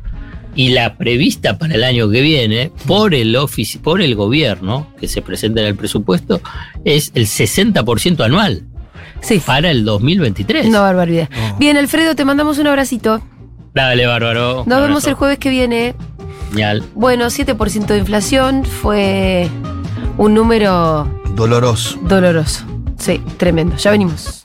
y 0.56 0.69
la 0.69 0.97
prevista 0.97 1.58
para 1.58 1.73
el 1.76 1.84
año 1.84 2.10
que 2.12 2.21
viene 2.21 2.71
por 2.86 3.15
el 3.15 3.36
ofici- 3.36 3.80
por 3.80 4.02
el 4.04 4.13
gobierno 4.15 4.88
que 4.99 5.08
se 5.08 5.21
presenta 5.23 5.62
en 5.62 5.67
el 5.67 5.76
presupuesto 5.76 6.41
es 6.86 7.12
el 7.15 7.26
60% 7.26 8.23
anual 8.23 8.63
Sí. 9.21 9.41
para 9.43 9.71
el 9.71 9.84
2023. 9.86 10.65
Una 10.67 10.82
barbaridad. 10.82 11.30
No. 11.32 11.58
Bien, 11.58 11.78
Alfredo, 11.78 12.13
te 12.15 12.26
mandamos 12.26 12.58
un 12.60 12.67
abracito. 12.67 13.23
Dale, 13.74 14.06
bárbaro. 14.06 14.64
Nos 14.66 14.82
vemos 14.82 15.06
el 15.08 15.14
jueves 15.16 15.40
que 15.40 15.50
viene. 15.50 15.96
Genial. 16.50 16.84
Bueno, 16.94 17.26
7% 17.26 17.86
de 17.88 17.98
inflación 17.98 18.64
fue 18.66 19.50
un 20.18 20.34
número 20.36 21.08
Doloroso. 21.36 21.98
doloroso. 22.04 22.64
Sí, 23.00 23.22
tremendo. 23.38 23.76
Ya 23.78 23.90
venimos. 23.92 24.42